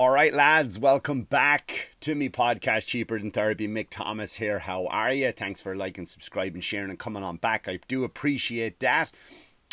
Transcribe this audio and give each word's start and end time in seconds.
All 0.00 0.10
right, 0.10 0.32
lads, 0.32 0.78
welcome 0.78 1.22
back 1.22 1.90
to 2.02 2.14
me 2.14 2.28
podcast 2.28 2.86
Cheaper 2.86 3.18
Than 3.18 3.32
Therapy. 3.32 3.66
Mick 3.66 3.88
Thomas 3.90 4.34
here. 4.34 4.60
How 4.60 4.86
are 4.86 5.12
you? 5.12 5.32
Thanks 5.32 5.60
for 5.60 5.74
liking, 5.74 6.06
subscribing, 6.06 6.60
sharing, 6.60 6.90
and 6.90 6.98
coming 7.00 7.24
on 7.24 7.38
back. 7.38 7.66
I 7.66 7.80
do 7.88 8.04
appreciate 8.04 8.78
that. 8.78 9.10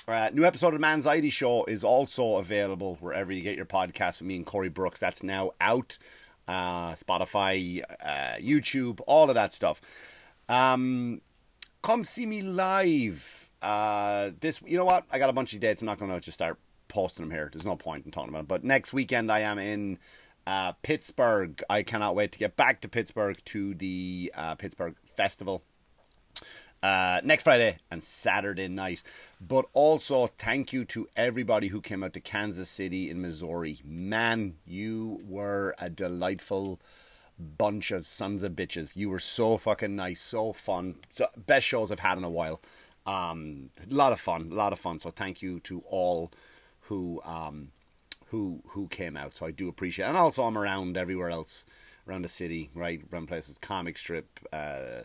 Uh, 0.08 0.32
new 0.34 0.44
episode 0.44 0.70
of 0.70 0.74
the 0.74 0.80
Manxiety 0.80 1.30
Show 1.30 1.64
is 1.66 1.84
also 1.84 2.38
available 2.38 2.98
wherever 3.02 3.32
you 3.32 3.44
get 3.44 3.56
your 3.56 3.68
podcast 3.68 4.20
with 4.20 4.28
me 4.28 4.38
and 4.38 4.48
Corey 4.48 4.68
Brooks. 4.68 5.00
That's 5.00 5.22
now 5.22 5.52
out. 5.62 6.00
Uh, 6.48 6.94
Spotify, 6.94 7.84
uh, 8.04 8.40
YouTube, 8.40 9.02
all 9.06 9.30
of 9.30 9.36
that 9.36 9.54
stuff. 9.54 9.80
Um, 10.50 11.22
come 11.84 12.04
see 12.04 12.26
me 12.26 12.42
live. 12.42 13.52
Uh, 13.62 14.32
this, 14.40 14.64
you 14.66 14.76
know 14.76 14.86
what? 14.86 15.06
I 15.12 15.20
got 15.20 15.30
a 15.30 15.34
bunch 15.34 15.54
of 15.54 15.60
dates. 15.60 15.84
I'm 15.84 15.86
not 15.86 16.00
going 16.00 16.10
to 16.10 16.20
just 16.20 16.34
start 16.34 16.58
posting 16.96 17.26
them 17.26 17.32
here. 17.32 17.50
There's 17.52 17.66
no 17.66 17.76
point 17.76 18.06
in 18.06 18.12
talking 18.12 18.30
about 18.30 18.44
it. 18.44 18.48
But 18.48 18.64
next 18.64 18.94
weekend 18.94 19.30
I 19.30 19.42
am 19.42 19.60
in 19.60 20.00
uh, 20.48 20.72
Pittsburgh. 20.82 21.62
I 21.70 21.84
cannot 21.84 22.16
wait 22.16 22.32
to 22.32 22.40
get 22.40 22.56
back 22.56 22.80
to 22.82 22.88
Pittsburgh 22.88 23.38
to 23.46 23.76
the 23.76 24.32
uh, 24.34 24.56
Pittsburgh 24.56 24.96
Festival. 25.18 25.62
Uh, 26.82 27.20
next 27.22 27.44
Friday 27.44 27.80
and 27.92 28.02
Saturday 28.02 28.70
night. 28.70 29.04
But 29.46 29.66
also, 29.74 30.28
thank 30.28 30.72
you 30.72 30.86
to 30.86 31.10
everybody 31.18 31.68
who 31.68 31.82
came 31.82 32.02
out 32.02 32.14
to 32.14 32.22
Kansas 32.22 32.70
City 32.70 33.10
in 33.10 33.22
Missouri. 33.22 33.82
Man, 33.84 34.56
you 34.66 35.20
were 35.28 35.76
a 35.78 35.90
delightful 35.90 36.80
bunch 37.38 37.92
of 37.92 38.06
sons 38.06 38.42
of 38.42 38.54
bitches. 38.54 38.96
You 38.96 39.10
were 39.10 39.20
so 39.20 39.58
fucking 39.58 39.98
nice, 39.98 40.22
so 40.22 40.54
fun. 40.54 40.96
So, 41.12 41.28
best 41.36 41.66
shows 41.66 41.92
I've 41.92 42.00
had 42.00 42.18
in 42.18 42.24
a 42.24 42.30
while. 42.30 42.62
Um, 43.06 43.72
a 43.84 43.94
lot 43.94 44.14
of 44.14 44.20
fun, 44.22 44.50
a 44.50 44.56
lot 44.56 44.72
of 44.72 44.80
fun. 44.80 45.00
So, 45.00 45.12
thank 45.12 45.42
you 45.42 45.60
to 45.62 45.84
all 45.90 46.32
who 46.88 47.22
um, 47.24 47.72
who 48.28 48.62
who 48.70 48.88
came 48.88 49.16
out. 49.18 49.36
So 49.38 49.46
I 49.46 49.52
do 49.52 49.68
appreciate, 49.68 50.06
it. 50.06 50.10
and 50.10 50.18
also 50.18 50.44
I'm 50.44 50.58
around 50.58 50.98
everywhere 50.98 51.30
else 51.30 51.66
around 52.08 52.24
the 52.24 52.30
city, 52.30 52.70
right? 52.74 53.02
Around 53.12 53.28
places, 53.28 53.58
comic 53.58 53.98
strip, 53.98 54.40
uh, 54.54 55.02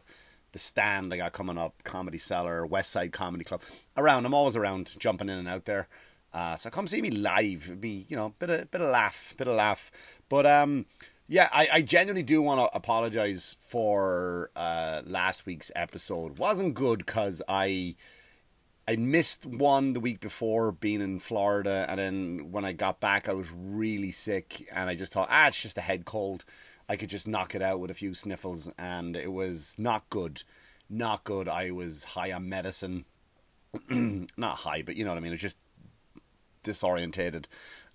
the 0.52 0.58
stand 0.58 1.14
I 1.14 1.16
got 1.16 1.32
coming 1.32 1.58
up, 1.58 1.82
Comedy 1.84 2.18
Cellar, 2.18 2.66
West 2.66 2.90
Side 2.90 3.12
Comedy 3.12 3.44
Club. 3.44 3.62
Around, 3.96 4.26
I'm 4.26 4.34
always 4.34 4.56
around, 4.56 4.98
jumping 4.98 5.28
in 5.28 5.38
and 5.38 5.48
out 5.48 5.64
there. 5.64 5.88
Uh, 6.32 6.56
so 6.56 6.70
come 6.70 6.86
see 6.86 7.02
me 7.02 7.10
live. 7.10 7.64
It'd 7.66 7.80
be 7.80 8.06
you 8.08 8.16
know 8.16 8.34
bit 8.38 8.50
of 8.50 8.70
bit 8.70 8.80
of 8.80 8.90
laugh, 8.90 9.32
a 9.32 9.36
bit 9.36 9.48
of 9.48 9.56
laugh. 9.56 9.90
But 10.28 10.46
um, 10.46 10.86
yeah, 11.26 11.48
I, 11.52 11.68
I 11.74 11.82
genuinely 11.82 12.22
do 12.22 12.42
want 12.42 12.60
to 12.60 12.76
apologize 12.76 13.56
for 13.60 14.50
uh, 14.54 15.02
last 15.04 15.46
week's 15.46 15.72
episode. 15.74 16.38
wasn't 16.38 16.74
good 16.74 16.98
because 17.06 17.42
I 17.48 17.96
I 18.90 18.96
missed 18.96 19.46
one 19.46 19.92
the 19.92 20.00
week 20.00 20.18
before 20.18 20.72
being 20.72 21.00
in 21.00 21.20
Florida, 21.20 21.86
and 21.88 22.00
then 22.00 22.50
when 22.50 22.64
I 22.64 22.72
got 22.72 22.98
back, 22.98 23.28
I 23.28 23.34
was 23.34 23.48
really 23.52 24.10
sick, 24.10 24.66
and 24.72 24.90
I 24.90 24.96
just 24.96 25.12
thought, 25.12 25.28
ah, 25.30 25.46
it's 25.46 25.62
just 25.62 25.78
a 25.78 25.80
head 25.80 26.04
cold. 26.04 26.44
I 26.88 26.96
could 26.96 27.08
just 27.08 27.28
knock 27.28 27.54
it 27.54 27.62
out 27.62 27.78
with 27.78 27.92
a 27.92 27.94
few 27.94 28.14
sniffles, 28.14 28.68
and 28.76 29.14
it 29.14 29.32
was 29.32 29.76
not 29.78 30.10
good. 30.10 30.42
Not 30.88 31.22
good. 31.22 31.48
I 31.48 31.70
was 31.70 32.02
high 32.02 32.32
on 32.32 32.48
medicine. 32.48 33.04
not 34.36 34.56
high, 34.56 34.82
but 34.82 34.96
you 34.96 35.04
know 35.04 35.12
what 35.12 35.18
I 35.18 35.20
mean. 35.20 35.30
It 35.30 35.34
was 35.34 35.40
just 35.40 35.58
disorientated, 36.64 37.44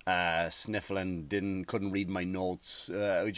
uh, 0.06 0.48
sniffling, 0.48 1.26
didn't 1.26 1.66
couldn't 1.66 1.92
read 1.92 2.08
my 2.08 2.24
notes. 2.24 2.88
Uh, 2.88 3.24
it 3.26 3.32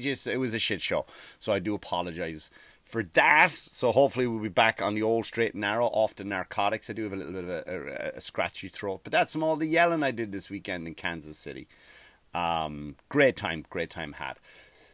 just, 0.00 0.26
it 0.26 0.40
was 0.40 0.54
a 0.54 0.58
shit 0.58 0.82
show. 0.82 1.06
So 1.38 1.52
I 1.52 1.60
do 1.60 1.76
apologize 1.76 2.50
for 2.86 3.02
that. 3.02 3.50
So 3.50 3.92
hopefully 3.92 4.26
we'll 4.26 4.38
be 4.38 4.48
back 4.48 4.80
on 4.80 4.94
the 4.94 5.02
old 5.02 5.26
straight 5.26 5.52
and 5.52 5.60
narrow 5.60 5.86
off 5.86 6.14
the 6.14 6.24
narcotics. 6.24 6.88
I 6.88 6.94
do 6.94 7.02
have 7.02 7.12
a 7.12 7.16
little 7.16 7.32
bit 7.32 7.44
of 7.44 7.50
a, 7.50 7.64
a, 7.66 8.16
a 8.16 8.20
scratchy 8.20 8.68
throat, 8.68 9.00
but 9.02 9.12
that's 9.12 9.32
from 9.32 9.42
all 9.42 9.56
the 9.56 9.66
yelling 9.66 10.02
I 10.02 10.12
did 10.12 10.32
this 10.32 10.48
weekend 10.48 10.86
in 10.86 10.94
Kansas 10.94 11.36
City. 11.36 11.66
Um, 12.32 12.94
great 13.08 13.36
time, 13.36 13.66
great 13.68 13.90
time 13.90 14.14
had. 14.14 14.36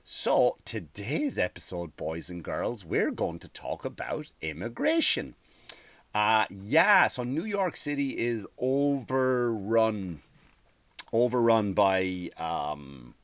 So 0.03 0.57
today's 0.65 1.39
episode, 1.39 1.97
boys 1.97 2.31
and 2.31 2.43
girls, 2.43 2.85
we're 2.85 3.13
going 3.13 3.39
to 3.41 3.49
talk 3.49 3.85
about 3.85 4.33
immigration. 4.41 5.35
Uh, 6.15 6.47
yeah, 6.51 7.09
so 7.09 7.23
New 7.23 7.45
York 7.45 7.77
City 7.77 8.19
is 8.19 8.47
overrun, 8.59 10.21
overrun 11.13 11.73
by 11.73 12.31
um, 12.37 13.15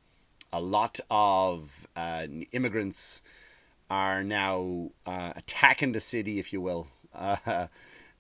a 0.52 0.60
lot 0.60 1.00
of 1.10 1.86
uh, 1.96 2.26
immigrants 2.52 3.22
are 3.90 4.22
now 4.22 4.90
uh, 5.06 5.32
attacking 5.36 5.92
the 5.92 6.00
city, 6.00 6.38
if 6.38 6.52
you 6.52 6.60
will. 6.60 6.88
Uh, 7.14 7.68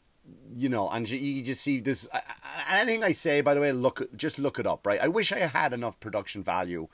you 0.56 0.68
know, 0.68 0.88
and 0.90 1.08
you 1.08 1.42
just 1.42 1.62
see 1.62 1.80
this. 1.80 2.08
Anything 2.70 3.04
I 3.04 3.12
say, 3.12 3.40
by 3.40 3.54
the 3.54 3.60
way, 3.60 3.72
look, 3.72 4.14
just 4.16 4.38
look 4.38 4.58
it 4.58 4.66
up, 4.66 4.86
right? 4.86 5.00
I 5.00 5.08
wish 5.08 5.32
I 5.32 5.38
had 5.38 5.72
enough 5.72 5.98
production 6.00 6.42
value 6.42 6.88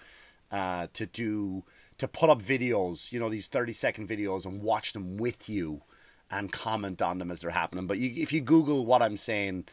uh, 0.50 0.88
to 0.92 1.06
do 1.06 1.64
to 1.98 2.08
put 2.08 2.28
up 2.28 2.42
videos, 2.42 3.12
you 3.12 3.20
know, 3.20 3.28
these 3.28 3.48
thirty 3.48 3.72
second 3.72 4.08
videos, 4.08 4.44
and 4.44 4.62
watch 4.62 4.92
them 4.92 5.16
with 5.16 5.48
you 5.48 5.82
and 6.30 6.50
comment 6.50 7.00
on 7.00 7.18
them 7.18 7.30
as 7.30 7.40
they're 7.40 7.50
happening. 7.50 7.86
But 7.86 7.98
you, 7.98 8.22
if 8.22 8.32
you 8.32 8.40
Google 8.40 8.84
what 8.84 9.02
I'm 9.02 9.16
saying, 9.16 9.64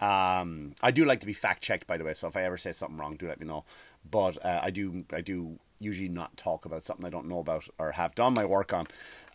um, 0.00 0.74
I 0.82 0.90
do 0.90 1.04
like 1.04 1.20
to 1.20 1.26
be 1.26 1.32
fact 1.32 1.62
checked, 1.62 1.86
by 1.86 1.96
the 1.96 2.04
way. 2.04 2.14
So 2.14 2.28
if 2.28 2.36
I 2.36 2.44
ever 2.44 2.56
say 2.56 2.72
something 2.72 2.98
wrong, 2.98 3.16
do 3.16 3.26
let 3.26 3.40
me 3.40 3.46
know. 3.46 3.64
But 4.08 4.44
uh, 4.44 4.60
I 4.62 4.70
do, 4.70 5.04
I 5.12 5.20
do 5.20 5.58
usually 5.78 6.08
not 6.08 6.36
talk 6.36 6.64
about 6.64 6.84
something 6.84 7.04
I 7.04 7.10
don't 7.10 7.28
know 7.28 7.40
about 7.40 7.68
or 7.78 7.92
have 7.92 8.14
done 8.14 8.34
my 8.34 8.44
work 8.44 8.72
on. 8.72 8.86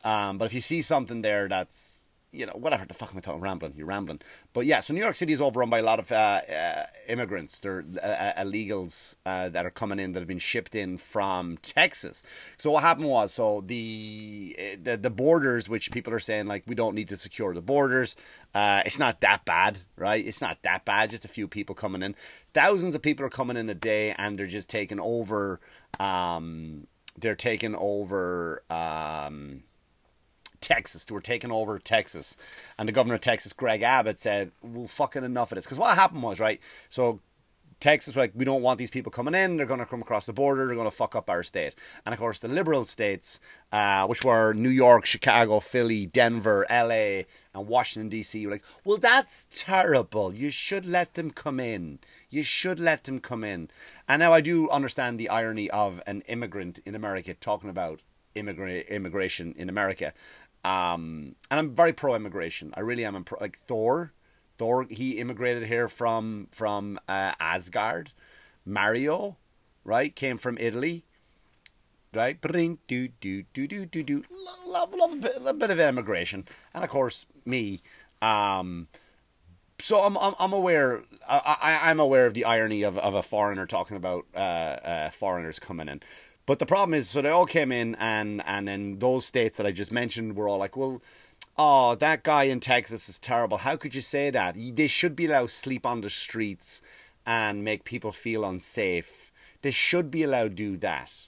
Um, 0.03 0.37
but 0.37 0.45
if 0.45 0.53
you 0.53 0.61
see 0.61 0.81
something 0.81 1.21
there 1.21 1.47
that's 1.47 1.98
you 2.31 2.45
know, 2.45 2.53
whatever 2.53 2.85
the 2.85 2.93
fuck 2.93 3.11
am 3.11 3.17
I 3.17 3.21
talking? 3.21 3.41
Rambling, 3.41 3.73
you're 3.75 3.87
rambling. 3.87 4.21
But 4.53 4.65
yeah, 4.65 4.81
so 4.81 4.93
New 4.93 5.01
York 5.01 5.15
City 5.15 5.33
is 5.33 5.41
overrun 5.41 5.69
by 5.69 5.79
a 5.79 5.83
lot 5.83 5.99
of 5.99 6.11
uh, 6.11 6.41
uh, 6.47 6.85
immigrants. 7.07 7.59
They're 7.59 7.83
uh, 8.01 8.05
uh 8.05 8.43
illegals 8.43 9.15
uh, 9.25 9.49
that 9.49 9.65
are 9.65 9.71
coming 9.71 9.99
in 9.99 10.11
that 10.11 10.19
have 10.19 10.27
been 10.27 10.37
shipped 10.37 10.75
in 10.75 10.97
from 10.99 11.57
Texas. 11.57 12.21
So 12.57 12.71
what 12.71 12.83
happened 12.83 13.07
was, 13.07 13.33
so 13.33 13.63
the 13.65 14.55
uh, 14.59 14.77
the, 14.81 14.97
the 14.97 15.09
borders, 15.09 15.67
which 15.67 15.91
people 15.91 16.13
are 16.13 16.19
saying 16.19 16.45
like 16.45 16.63
we 16.67 16.75
don't 16.75 16.93
need 16.93 17.09
to 17.09 17.17
secure 17.17 17.53
the 17.53 17.61
borders. 17.61 18.15
it's 18.53 18.99
not 18.99 19.21
that 19.21 19.43
bad, 19.45 19.79
right? 19.95 20.25
It's 20.25 20.41
not 20.41 20.61
that 20.61 20.85
bad. 20.85 21.09
Just 21.09 21.25
a 21.25 21.29
few 21.29 21.47
people 21.47 21.73
coming 21.73 22.03
in. 22.03 22.15
Thousands 22.53 22.93
of 22.93 23.01
people 23.01 23.25
are 23.25 23.29
coming 23.29 23.57
in 23.57 23.69
a 23.69 23.75
day, 23.75 24.13
and 24.17 24.37
they're 24.37 24.47
just 24.47 24.69
taking 24.69 24.99
over. 24.99 25.59
Um, 25.99 26.87
they're 27.17 27.35
taking 27.35 27.75
over. 27.75 28.63
Um, 28.69 29.63
Texas. 30.69 31.09
We're 31.09 31.19
taking 31.19 31.51
over 31.51 31.79
Texas. 31.79 32.37
And 32.77 32.87
the 32.87 32.93
governor 32.93 33.15
of 33.15 33.21
Texas, 33.21 33.53
Greg 33.53 33.81
Abbott, 33.81 34.19
said, 34.19 34.51
well, 34.61 34.85
fucking 34.85 35.23
enough 35.23 35.51
of 35.51 35.55
this. 35.55 35.65
Because 35.65 35.79
what 35.79 35.97
happened 35.97 36.21
was, 36.21 36.39
right, 36.39 36.61
so 36.89 37.21
Texas 37.79 38.15
like, 38.15 38.33
we 38.35 38.45
don't 38.45 38.61
want 38.61 38.77
these 38.77 38.91
people 38.91 39.11
coming 39.11 39.33
in. 39.33 39.57
They're 39.57 39.65
going 39.65 39.79
to 39.79 39.85
come 39.87 40.01
across 40.01 40.27
the 40.27 40.33
border. 40.33 40.67
They're 40.67 40.75
going 40.75 40.89
to 40.89 40.95
fuck 40.95 41.15
up 41.15 41.27
our 41.27 41.41
state. 41.41 41.73
And 42.05 42.13
of 42.13 42.19
course, 42.19 42.37
the 42.37 42.47
liberal 42.47 42.85
states, 42.85 43.39
uh, 43.71 44.05
which 44.05 44.23
were 44.23 44.53
New 44.53 44.69
York, 44.69 45.05
Chicago, 45.05 45.59
Philly, 45.59 46.05
Denver, 46.05 46.67
LA, 46.69 47.23
and 47.55 47.67
Washington, 47.67 48.09
D.C., 48.09 48.45
were 48.45 48.53
like, 48.53 48.65
well, 48.83 48.97
that's 48.97 49.47
terrible. 49.49 50.31
You 50.33 50.51
should 50.51 50.85
let 50.85 51.15
them 51.15 51.31
come 51.31 51.59
in. 51.59 51.97
You 52.29 52.43
should 52.43 52.79
let 52.79 53.05
them 53.05 53.19
come 53.19 53.43
in. 53.43 53.69
And 54.07 54.19
now 54.19 54.33
I 54.33 54.41
do 54.41 54.69
understand 54.69 55.19
the 55.19 55.29
irony 55.29 55.67
of 55.71 55.99
an 56.05 56.21
immigrant 56.27 56.79
in 56.85 56.93
America 56.93 57.33
talking 57.33 57.71
about 57.71 58.01
immigra- 58.35 58.87
immigration 58.89 59.53
in 59.57 59.69
America. 59.69 60.13
Um, 60.63 61.35
and 61.49 61.59
I'm 61.59 61.75
very 61.75 61.93
pro 61.93 62.15
immigration. 62.15 62.73
I 62.75 62.81
really 62.81 63.05
am. 63.05 63.23
Pro, 63.23 63.37
like 63.39 63.57
Thor. 63.57 64.13
Thor, 64.57 64.85
he 64.89 65.11
immigrated 65.19 65.67
here 65.67 65.87
from 65.87 66.47
from 66.51 66.99
uh, 67.07 67.33
Asgard. 67.39 68.11
Mario, 68.65 69.37
right, 69.83 70.15
came 70.15 70.37
from 70.37 70.57
Italy. 70.59 71.05
Right, 72.13 72.39
bring 72.41 72.79
do 72.87 73.07
do 73.07 73.43
do 73.53 73.67
do 73.67 73.85
do 73.85 74.03
do. 74.03 74.23
Love 74.65 74.93
love 74.93 75.13
a 75.13 75.17
bit, 75.17 75.31
a 75.45 75.53
bit 75.53 75.71
of 75.71 75.79
immigration, 75.79 76.47
and 76.73 76.83
of 76.83 76.89
course 76.89 77.25
me. 77.45 77.81
Um, 78.21 78.87
so 79.79 79.99
I'm, 79.99 80.17
I'm 80.17 80.33
I'm 80.39 80.51
aware 80.51 81.03
I, 81.27 81.79
I 81.83 81.91
am 81.91 81.99
aware 81.99 82.25
of 82.25 82.33
the 82.33 82.45
irony 82.45 82.83
of, 82.83 82.97
of 82.97 83.13
a 83.13 83.23
foreigner 83.23 83.65
talking 83.65 83.95
about 83.95 84.25
uh, 84.35 84.37
uh, 84.37 85.09
foreigners 85.11 85.59
coming 85.59 85.87
in. 85.87 86.01
But 86.49 86.57
the 86.57 86.65
problem 86.65 86.95
is, 86.95 87.07
so 87.07 87.21
they 87.21 87.29
all 87.29 87.45
came 87.45 87.71
in, 87.71 87.93
and 87.99 88.41
and 88.43 88.67
then 88.67 88.97
those 88.97 89.23
states 89.23 89.57
that 89.57 89.67
I 89.67 89.71
just 89.71 89.91
mentioned 89.91 90.35
were 90.35 90.49
all 90.49 90.57
like, 90.57 90.75
well, 90.75 90.99
oh, 91.59 91.93
that 91.93 92.23
guy 92.23 92.45
in 92.45 92.59
Texas 92.59 93.07
is 93.07 93.19
terrible. 93.19 93.59
How 93.59 93.75
could 93.75 93.93
you 93.93 94.01
say 94.01 94.31
that? 94.31 94.55
They 94.57 94.87
should 94.87 95.15
be 95.15 95.27
allowed 95.27 95.49
to 95.49 95.53
sleep 95.53 95.85
on 95.85 96.01
the 96.01 96.09
streets 96.09 96.81
and 97.23 97.63
make 97.63 97.83
people 97.83 98.11
feel 98.11 98.43
unsafe. 98.43 99.31
They 99.61 99.69
should 99.69 100.09
be 100.09 100.23
allowed 100.23 100.57
to 100.57 100.71
do 100.71 100.77
that. 100.77 101.27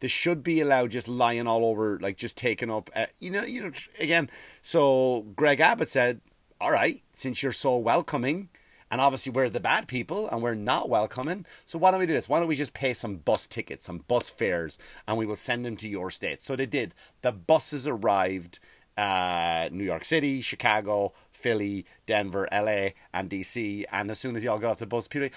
They 0.00 0.08
should 0.08 0.42
be 0.42 0.60
allowed 0.60 0.90
just 0.90 1.06
lying 1.06 1.46
all 1.46 1.64
over, 1.64 2.00
like 2.00 2.16
just 2.16 2.36
taking 2.36 2.72
up, 2.72 2.90
uh, 2.96 3.06
you 3.20 3.30
know, 3.30 3.44
you 3.44 3.62
know. 3.62 3.70
Again, 4.00 4.28
so 4.62 5.26
Greg 5.36 5.60
Abbott 5.60 5.90
said, 5.90 6.22
"All 6.60 6.72
right, 6.72 7.00
since 7.12 7.40
you're 7.40 7.52
so 7.52 7.76
welcoming, 7.76 8.48
and 8.90 9.00
obviously, 9.00 9.32
we're 9.32 9.50
the 9.50 9.60
bad 9.60 9.88
people 9.88 10.28
and 10.28 10.42
we're 10.42 10.54
not 10.54 10.88
welcoming. 10.88 11.46
So, 11.66 11.78
why 11.78 11.90
don't 11.90 12.00
we 12.00 12.06
do 12.06 12.12
this? 12.14 12.28
Why 12.28 12.38
don't 12.38 12.48
we 12.48 12.56
just 12.56 12.74
pay 12.74 12.94
some 12.94 13.16
bus 13.16 13.46
tickets, 13.46 13.86
some 13.86 13.98
bus 14.08 14.30
fares, 14.30 14.78
and 15.06 15.16
we 15.18 15.26
will 15.26 15.36
send 15.36 15.64
them 15.64 15.76
to 15.78 15.88
your 15.88 16.10
state? 16.10 16.42
So, 16.42 16.56
they 16.56 16.66
did. 16.66 16.94
The 17.22 17.32
buses 17.32 17.86
arrived. 17.86 18.58
uh, 18.96 19.68
New 19.72 19.84
York 19.84 20.04
City, 20.04 20.42
Chicago, 20.42 21.14
Philly, 21.32 21.86
Denver, 22.06 22.46
LA, 22.52 22.90
and 23.14 23.30
DC. 23.30 23.84
And 23.90 24.10
as 24.10 24.18
soon 24.18 24.36
as 24.36 24.44
y'all 24.44 24.58
got 24.58 24.72
off 24.72 24.78
the 24.78 24.86
bus, 24.86 25.08
Peter, 25.08 25.30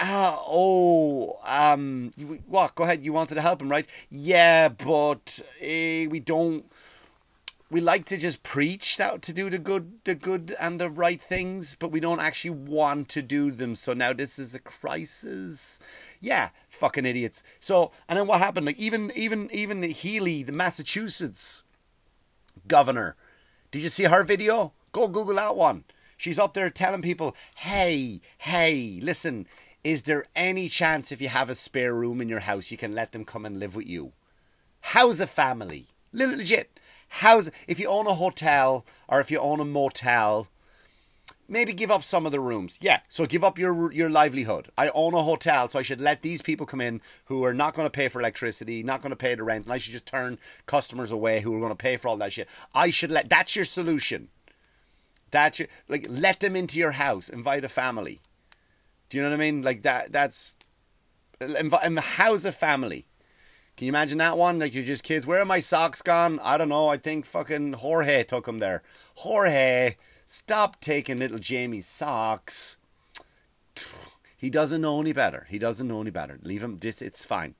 uh, 0.00 0.36
oh, 0.46 1.38
um, 1.44 2.12
you, 2.16 2.40
what? 2.46 2.74
Go 2.74 2.84
ahead. 2.84 3.04
You 3.04 3.12
wanted 3.12 3.34
to 3.34 3.40
help 3.42 3.60
him, 3.60 3.68
right? 3.70 3.86
Yeah, 4.08 4.68
but 4.68 5.40
uh, 5.60 6.08
we 6.08 6.20
don't. 6.24 6.64
We 7.70 7.82
like 7.82 8.06
to 8.06 8.16
just 8.16 8.42
preach 8.42 8.96
that 8.96 9.20
to 9.22 9.32
do 9.34 9.50
the 9.50 9.58
good, 9.58 9.98
the 10.04 10.14
good 10.14 10.56
and 10.58 10.80
the 10.80 10.88
right 10.88 11.20
things, 11.20 11.74
but 11.74 11.90
we 11.90 12.00
don't 12.00 12.20
actually 12.20 12.50
want 12.50 13.10
to 13.10 13.20
do 13.20 13.50
them. 13.50 13.76
So 13.76 13.92
now 13.92 14.14
this 14.14 14.38
is 14.38 14.54
a 14.54 14.58
crisis. 14.58 15.78
Yeah, 16.18 16.48
fucking 16.70 17.04
idiots. 17.04 17.42
So 17.60 17.92
and 18.08 18.18
then 18.18 18.26
what 18.26 18.40
happened? 18.40 18.64
Like 18.64 18.78
even 18.78 19.12
even 19.14 19.50
even 19.52 19.82
Healey 19.82 20.42
the 20.42 20.52
Massachusetts 20.52 21.62
governor. 22.66 23.16
Did 23.70 23.82
you 23.82 23.90
see 23.90 24.04
her 24.04 24.24
video? 24.24 24.72
Go 24.92 25.08
Google 25.08 25.34
that 25.34 25.56
one. 25.56 25.84
She's 26.16 26.38
up 26.38 26.54
there 26.54 26.70
telling 26.70 27.02
people, 27.02 27.36
hey, 27.56 28.20
hey, 28.38 28.98
listen, 29.02 29.46
is 29.84 30.02
there 30.02 30.24
any 30.34 30.68
chance 30.68 31.12
if 31.12 31.20
you 31.20 31.28
have 31.28 31.48
a 31.48 31.54
spare 31.54 31.94
room 31.94 32.20
in 32.20 32.28
your 32.28 32.40
house, 32.40 32.70
you 32.70 32.76
can 32.76 32.94
let 32.94 33.12
them 33.12 33.24
come 33.24 33.46
and 33.46 33.60
live 33.60 33.76
with 33.76 33.86
you? 33.86 34.12
How's 34.80 35.20
a 35.20 35.26
family? 35.26 35.86
Legit. 36.12 36.80
How's 37.08 37.50
if 37.66 37.80
you 37.80 37.88
own 37.88 38.06
a 38.06 38.14
hotel 38.14 38.84
or 39.08 39.20
if 39.20 39.30
you 39.30 39.38
own 39.38 39.60
a 39.60 39.64
motel, 39.64 40.48
maybe 41.48 41.72
give 41.72 41.90
up 41.90 42.02
some 42.02 42.26
of 42.26 42.32
the 42.32 42.40
rooms. 42.40 42.78
Yeah, 42.80 43.00
so 43.08 43.24
give 43.24 43.42
up 43.42 43.58
your 43.58 43.90
your 43.92 44.10
livelihood. 44.10 44.68
I 44.76 44.90
own 44.90 45.14
a 45.14 45.22
hotel, 45.22 45.68
so 45.68 45.78
I 45.78 45.82
should 45.82 46.00
let 46.00 46.22
these 46.22 46.42
people 46.42 46.66
come 46.66 46.80
in 46.80 47.00
who 47.26 47.44
are 47.44 47.54
not 47.54 47.74
going 47.74 47.86
to 47.86 47.90
pay 47.90 48.08
for 48.08 48.20
electricity, 48.20 48.82
not 48.82 49.00
going 49.00 49.10
to 49.10 49.16
pay 49.16 49.34
the 49.34 49.42
rent, 49.42 49.64
and 49.64 49.72
I 49.72 49.78
should 49.78 49.92
just 49.92 50.06
turn 50.06 50.38
customers 50.66 51.10
away 51.10 51.40
who 51.40 51.54
are 51.56 51.60
going 51.60 51.70
to 51.70 51.76
pay 51.76 51.96
for 51.96 52.08
all 52.08 52.16
that 52.18 52.32
shit. 52.32 52.48
I 52.74 52.90
should 52.90 53.10
let 53.10 53.28
that's 53.28 53.56
your 53.56 53.64
solution. 53.64 54.28
That's 55.30 55.58
your 55.58 55.68
like 55.88 56.06
let 56.08 56.40
them 56.40 56.54
into 56.54 56.78
your 56.78 56.92
house, 56.92 57.28
invite 57.28 57.64
a 57.64 57.68
family. 57.68 58.20
Do 59.08 59.16
you 59.16 59.22
know 59.22 59.30
what 59.30 59.36
I 59.36 59.38
mean? 59.38 59.62
Like 59.62 59.82
that. 59.82 60.12
That's 60.12 60.56
invite. 61.40 61.98
How's 61.98 62.44
a 62.44 62.52
family? 62.52 63.06
Can 63.78 63.86
you 63.86 63.92
imagine 63.92 64.18
that 64.18 64.36
one? 64.36 64.58
Like 64.58 64.74
you're 64.74 64.84
just 64.84 65.04
kids. 65.04 65.26
Where 65.26 65.40
are 65.40 65.46
my 65.46 65.60
socks 65.60 66.02
gone? 66.02 66.38
I 66.42 66.58
don't 66.58 66.68
know. 66.68 66.88
I 66.88 66.98
think 66.98 67.24
fucking 67.24 67.74
Jorge 67.74 68.24
took 68.24 68.44
them 68.44 68.58
there. 68.58 68.82
Jorge 69.14 69.96
Stop 70.30 70.78
taking 70.82 71.20
little 71.20 71.38
Jamie's 71.38 71.86
socks. 71.86 72.76
He 74.36 74.50
doesn't 74.50 74.82
know 74.82 75.00
any 75.00 75.14
better. 75.14 75.46
He 75.48 75.58
doesn't 75.58 75.88
know 75.88 76.02
any 76.02 76.10
better. 76.10 76.38
Leave 76.42 76.62
him. 76.62 76.78
This 76.78 77.00
it's 77.00 77.24
fine. 77.24 77.54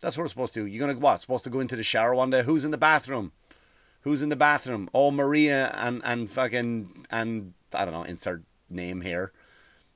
That's 0.00 0.16
what 0.16 0.24
we're 0.24 0.28
supposed 0.30 0.54
to 0.54 0.64
do. 0.64 0.66
You're 0.66 0.84
gonna 0.84 0.98
what? 0.98 1.20
Supposed 1.20 1.44
to 1.44 1.50
go 1.50 1.60
into 1.60 1.76
the 1.76 1.84
shower 1.84 2.12
one 2.12 2.30
day. 2.30 2.42
Who's 2.42 2.64
in 2.64 2.72
the 2.72 2.76
bathroom? 2.76 3.30
Who's 4.00 4.20
in 4.20 4.30
the 4.30 4.36
bathroom? 4.36 4.90
Oh, 4.92 5.12
Maria 5.12 5.72
and 5.76 6.02
and 6.04 6.28
fucking 6.28 7.06
and 7.08 7.54
I 7.72 7.84
don't 7.84 7.94
know. 7.94 8.02
Insert 8.02 8.42
name 8.68 9.02
here. 9.02 9.30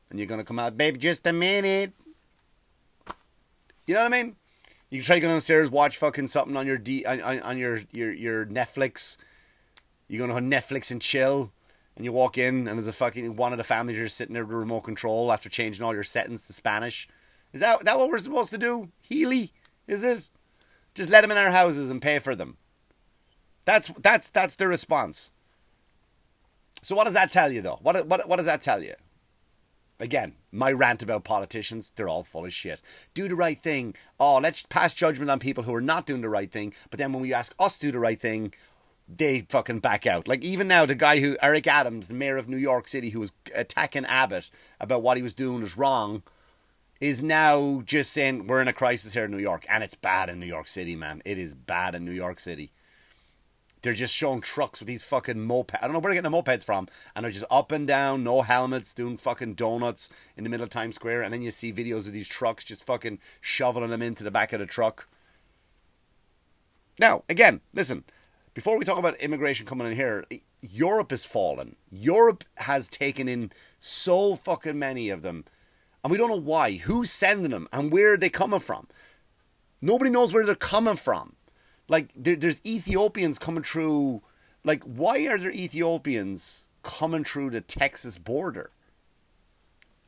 And 0.08 0.20
you're 0.20 0.28
gonna 0.28 0.44
come 0.44 0.60
out, 0.60 0.76
babe. 0.76 0.98
Just 0.98 1.26
a 1.26 1.32
minute. 1.32 1.92
You 3.84 3.94
know 3.94 4.04
what 4.04 4.14
I 4.14 4.22
mean? 4.22 4.36
You 4.90 4.98
can 4.98 5.06
try 5.06 5.16
to 5.16 5.20
go 5.20 5.28
downstairs, 5.28 5.70
watch 5.70 5.96
fucking 5.96 6.28
something 6.28 6.56
on 6.56 6.66
your 6.66 6.78
D 6.78 7.04
on, 7.04 7.20
on 7.20 7.58
your 7.58 7.80
your 7.92 8.12
your 8.12 8.46
Netflix. 8.46 9.16
You're 10.08 10.26
gonna 10.26 10.34
have 10.34 10.42
Netflix 10.42 10.90
and 10.90 11.02
chill 11.02 11.52
and 11.96 12.04
you 12.04 12.12
walk 12.12 12.38
in 12.38 12.68
and 12.68 12.78
there's 12.78 12.86
a 12.86 12.92
fucking 12.92 13.36
one 13.36 13.52
of 13.52 13.58
the 13.58 13.64
families 13.64 13.96
just 13.96 14.16
sitting 14.16 14.34
there 14.34 14.44
with 14.44 14.54
a 14.54 14.58
remote 14.58 14.82
control 14.82 15.32
after 15.32 15.48
changing 15.48 15.84
all 15.84 15.94
your 15.94 16.04
settings 16.04 16.46
to 16.46 16.52
Spanish. 16.52 17.08
Is 17.52 17.60
that 17.60 17.84
that 17.84 17.98
what 17.98 18.08
we're 18.08 18.18
supposed 18.18 18.50
to 18.50 18.58
do? 18.58 18.90
Healey, 19.00 19.52
is 19.88 20.04
it? 20.04 20.30
Just 20.94 21.10
let 21.10 21.22
them 21.22 21.30
in 21.30 21.36
our 21.36 21.50
houses 21.50 21.90
and 21.90 22.00
pay 22.00 22.18
for 22.18 22.34
them. 22.34 22.56
That's 23.64 23.88
that's 23.98 24.30
that's 24.30 24.56
the 24.56 24.68
response. 24.68 25.32
So 26.82 26.94
what 26.94 27.04
does 27.04 27.14
that 27.14 27.32
tell 27.32 27.50
you 27.50 27.62
though? 27.62 27.78
What 27.82 28.06
what 28.06 28.28
what 28.28 28.36
does 28.36 28.46
that 28.46 28.62
tell 28.62 28.82
you? 28.82 28.94
Again, 29.98 30.34
my 30.52 30.72
rant 30.72 31.02
about 31.02 31.24
politicians, 31.24 31.90
they're 31.94 32.08
all 32.08 32.22
full 32.22 32.44
of 32.44 32.52
shit. 32.52 32.82
Do 33.14 33.28
the 33.28 33.34
right 33.34 33.58
thing. 33.58 33.94
Oh, 34.20 34.38
let's 34.38 34.64
pass 34.64 34.92
judgment 34.92 35.30
on 35.30 35.38
people 35.38 35.64
who 35.64 35.74
are 35.74 35.80
not 35.80 36.06
doing 36.06 36.20
the 36.20 36.28
right 36.28 36.50
thing. 36.50 36.74
But 36.90 36.98
then 36.98 37.12
when 37.12 37.22
we 37.22 37.32
ask 37.32 37.54
us 37.58 37.78
to 37.78 37.86
do 37.86 37.92
the 37.92 37.98
right 37.98 38.20
thing, 38.20 38.52
they 39.08 39.46
fucking 39.48 39.78
back 39.78 40.06
out. 40.06 40.28
Like 40.28 40.42
even 40.42 40.68
now, 40.68 40.84
the 40.84 40.94
guy 40.94 41.20
who 41.20 41.36
Eric 41.40 41.66
Adams, 41.66 42.08
the 42.08 42.14
mayor 42.14 42.36
of 42.36 42.48
New 42.48 42.56
York 42.56 42.88
City, 42.88 43.10
who 43.10 43.20
was 43.20 43.32
attacking 43.54 44.04
Abbott 44.04 44.50
about 44.80 45.02
what 45.02 45.16
he 45.16 45.22
was 45.22 45.32
doing 45.32 45.62
was 45.62 45.76
wrong, 45.76 46.22
is 47.00 47.22
now 47.22 47.82
just 47.84 48.12
saying 48.12 48.46
we're 48.46 48.60
in 48.60 48.68
a 48.68 48.72
crisis 48.72 49.12
here 49.12 49.24
in 49.24 49.30
New 49.30 49.38
York, 49.38 49.64
and 49.68 49.84
it's 49.84 49.94
bad 49.94 50.28
in 50.28 50.40
New 50.40 50.46
York 50.46 50.66
City, 50.66 50.96
man. 50.96 51.22
It 51.24 51.38
is 51.38 51.54
bad 51.54 51.94
in 51.94 52.04
New 52.04 52.12
York 52.12 52.38
City. 52.38 52.72
They're 53.82 53.92
just 53.92 54.14
showing 54.14 54.40
trucks 54.40 54.80
with 54.80 54.88
these 54.88 55.04
fucking 55.04 55.36
mopeds. 55.36 55.78
I 55.80 55.82
don't 55.82 55.92
know 55.92 55.98
where 56.00 56.12
they're 56.12 56.22
getting 56.22 56.30
the 56.30 56.42
mopeds 56.42 56.64
from, 56.64 56.88
and 57.14 57.24
they're 57.24 57.30
just 57.30 57.44
up 57.50 57.70
and 57.70 57.86
down, 57.86 58.24
no 58.24 58.42
helmets, 58.42 58.92
doing 58.92 59.16
fucking 59.16 59.54
donuts 59.54 60.08
in 60.36 60.44
the 60.44 60.50
middle 60.50 60.64
of 60.64 60.70
Times 60.70 60.96
Square, 60.96 61.22
and 61.22 61.32
then 61.32 61.42
you 61.42 61.50
see 61.50 61.72
videos 61.72 62.06
of 62.06 62.12
these 62.12 62.28
trucks 62.28 62.64
just 62.64 62.86
fucking 62.86 63.20
shoveling 63.40 63.90
them 63.90 64.02
into 64.02 64.24
the 64.24 64.30
back 64.30 64.52
of 64.52 64.60
the 64.60 64.66
truck. 64.66 65.08
Now, 66.98 67.22
again, 67.28 67.60
listen 67.74 68.04
before 68.56 68.78
we 68.78 68.86
talk 68.86 68.98
about 68.98 69.20
immigration 69.20 69.66
coming 69.66 69.86
in 69.86 69.96
here, 69.96 70.24
Europe 70.62 71.10
has 71.10 71.26
fallen. 71.26 71.76
Europe 71.90 72.42
has 72.56 72.88
taken 72.88 73.28
in 73.28 73.52
so 73.78 74.34
fucking 74.34 74.78
many 74.78 75.10
of 75.10 75.20
them, 75.20 75.44
and 76.02 76.10
we 76.10 76.16
don't 76.16 76.30
know 76.30 76.36
why. 76.36 76.72
Who's 76.72 77.10
sending 77.10 77.50
them, 77.50 77.68
and 77.70 77.92
where 77.92 78.14
are 78.14 78.16
they 78.16 78.30
coming 78.30 78.60
from? 78.60 78.88
Nobody 79.82 80.10
knows 80.10 80.32
where 80.32 80.46
they're 80.46 80.54
coming 80.54 80.96
from. 80.96 81.36
Like 81.88 82.10
there, 82.16 82.36
there's 82.36 82.60
Ethiopians 82.64 83.38
coming 83.38 83.62
through. 83.62 84.22
Like 84.64 84.82
why 84.84 85.18
are 85.26 85.38
there 85.38 85.52
Ethiopians 85.52 86.66
coming 86.82 87.24
through 87.24 87.50
the 87.50 87.60
Texas 87.60 88.18
border? 88.18 88.70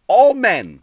All 0.07 0.35
men, 0.35 0.83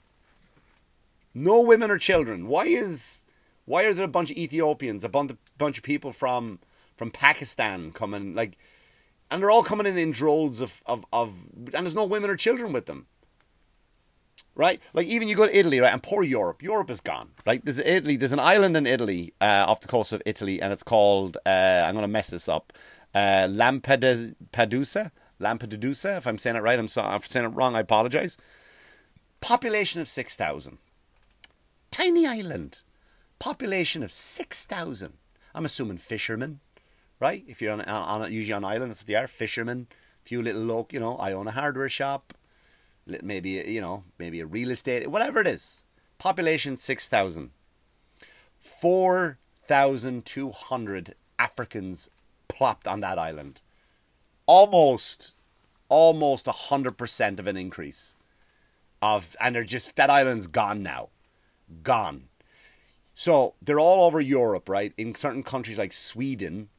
no 1.33 1.59
women 1.61 1.89
or 1.89 1.97
children. 1.97 2.47
Why 2.47 2.65
is 2.65 3.25
why 3.65 3.83
are 3.83 3.93
there 3.93 4.05
a 4.05 4.09
bunch 4.09 4.31
of 4.31 4.37
Ethiopians, 4.37 5.03
a 5.03 5.09
bunch 5.09 5.31
of, 5.31 5.37
bunch 5.57 5.77
of 5.77 5.83
people 5.83 6.11
from 6.11 6.59
from 6.95 7.11
Pakistan 7.11 7.91
coming, 7.91 8.35
like, 8.35 8.57
and 9.29 9.41
they're 9.41 9.51
all 9.51 9.63
coming 9.63 9.85
in 9.85 9.97
in 9.97 10.11
droves 10.11 10.61
of, 10.61 10.81
of, 10.85 11.05
of, 11.11 11.49
and 11.73 11.85
there's 11.85 11.95
no 11.95 12.05
women 12.05 12.29
or 12.29 12.35
children 12.35 12.71
with 12.71 12.85
them. 12.85 13.07
Right, 14.57 14.79
like 14.93 15.05
even 15.07 15.27
you 15.27 15.35
go 15.35 15.45
to 15.45 15.57
Italy, 15.57 15.81
right, 15.81 15.91
and 15.91 16.01
poor 16.01 16.23
Europe. 16.23 16.63
Europe 16.63 16.89
is 16.89 17.01
gone, 17.01 17.31
right? 17.45 17.63
There's 17.65 17.77
Italy. 17.79 18.15
There's 18.15 18.31
an 18.31 18.39
island 18.39 18.77
in 18.77 18.87
Italy, 18.87 19.33
uh, 19.41 19.65
off 19.67 19.81
the 19.81 19.89
coast 19.89 20.13
of 20.13 20.21
Italy, 20.25 20.61
and 20.61 20.71
it's 20.71 20.81
called. 20.81 21.37
Uh, 21.45 21.83
I'm 21.85 21.93
gonna 21.93 22.07
mess 22.07 22.29
this 22.29 22.47
up. 22.47 22.71
Uh, 23.13 23.49
Lampedusa, 23.49 25.11
Lampedusa. 25.41 26.17
If 26.17 26.25
I'm 26.25 26.37
saying 26.37 26.55
it 26.55 26.63
right, 26.63 26.79
I'm 26.79 26.87
sorry. 26.87 27.09
If 27.09 27.23
I'm 27.23 27.29
saying 27.29 27.45
it 27.47 27.49
wrong, 27.49 27.75
I 27.75 27.81
apologize. 27.81 28.37
Population 29.41 29.99
of 29.99 30.07
six 30.07 30.37
thousand. 30.37 30.77
Tiny 31.91 32.25
island. 32.25 32.79
Population 33.39 34.03
of 34.03 34.11
six 34.11 34.63
thousand. 34.65 35.15
I'm 35.53 35.65
assuming 35.65 35.97
fishermen, 35.97 36.61
right? 37.19 37.43
If 37.45 37.61
you're 37.61 37.73
on, 37.73 37.81
on, 37.81 38.21
on 38.21 38.31
usually 38.31 38.53
on 38.53 38.63
islands, 38.63 39.03
they 39.03 39.15
are, 39.15 39.27
fishermen, 39.27 39.87
few 40.23 40.41
little 40.41 40.61
local, 40.61 40.95
you 40.95 40.99
know, 41.01 41.17
I 41.17 41.33
own 41.33 41.47
a 41.47 41.51
hardware 41.51 41.89
shop, 41.89 42.33
maybe, 43.05 43.63
you 43.67 43.81
know, 43.81 44.05
maybe 44.17 44.39
a 44.39 44.45
real 44.45 44.71
estate, 44.71 45.07
whatever 45.07 45.41
it 45.41 45.47
is. 45.47 45.83
Population 46.17 46.77
6,000. 46.77 47.51
4,200 48.59 51.15
Africans 51.37 52.09
plopped 52.47 52.87
on 52.87 53.01
that 53.01 53.19
island. 53.19 53.59
Almost, 54.45 55.35
almost 55.89 56.45
100% 56.45 57.39
of 57.39 57.47
an 57.47 57.57
increase. 57.57 58.15
Of, 59.01 59.35
and 59.39 59.55
they're 59.55 59.63
just, 59.63 59.95
that 59.97 60.09
island's 60.09 60.47
gone 60.47 60.81
now. 60.81 61.09
Gone. 61.83 62.29
So 63.13 63.53
they're 63.61 63.79
all 63.79 64.05
over 64.05 64.19
Europe, 64.19 64.67
right? 64.67 64.93
In 64.97 65.15
certain 65.15 65.43
countries 65.43 65.77
like 65.77 65.93
Sweden, 65.93 66.69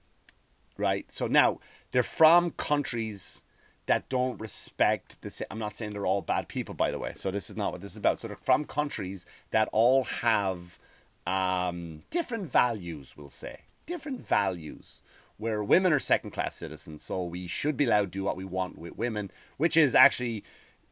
right? 0.76 1.10
So 1.10 1.26
now 1.26 1.60
they're 1.92 2.02
from 2.02 2.50
countries 2.50 3.42
that 3.86 4.08
don't 4.08 4.40
respect 4.40 5.22
the. 5.22 5.46
I'm 5.50 5.58
not 5.58 5.74
saying 5.74 5.92
they're 5.92 6.06
all 6.06 6.22
bad 6.22 6.48
people, 6.48 6.74
by 6.74 6.90
the 6.90 6.98
way. 6.98 7.12
So 7.14 7.30
this 7.30 7.48
is 7.48 7.56
not 7.56 7.72
what 7.72 7.80
this 7.80 7.92
is 7.92 7.96
about. 7.96 8.20
So 8.20 8.28
they're 8.28 8.36
from 8.42 8.64
countries 8.64 9.24
that 9.50 9.68
all 9.72 10.04
have 10.04 10.78
um, 11.26 12.02
different 12.10 12.50
values. 12.50 13.14
We'll 13.16 13.30
say 13.30 13.60
different 13.86 14.20
values. 14.20 15.02
Where 15.38 15.62
women 15.62 15.92
are 15.92 15.98
second 15.98 16.30
class 16.30 16.56
citizens, 16.56 17.02
so 17.02 17.22
we 17.22 17.46
should 17.46 17.76
be 17.76 17.84
allowed 17.84 18.04
to 18.04 18.06
do 18.06 18.24
what 18.24 18.38
we 18.38 18.44
want 18.46 18.78
with 18.78 18.96
women, 18.96 19.30
which 19.58 19.76
is 19.76 19.94
actually 19.94 20.44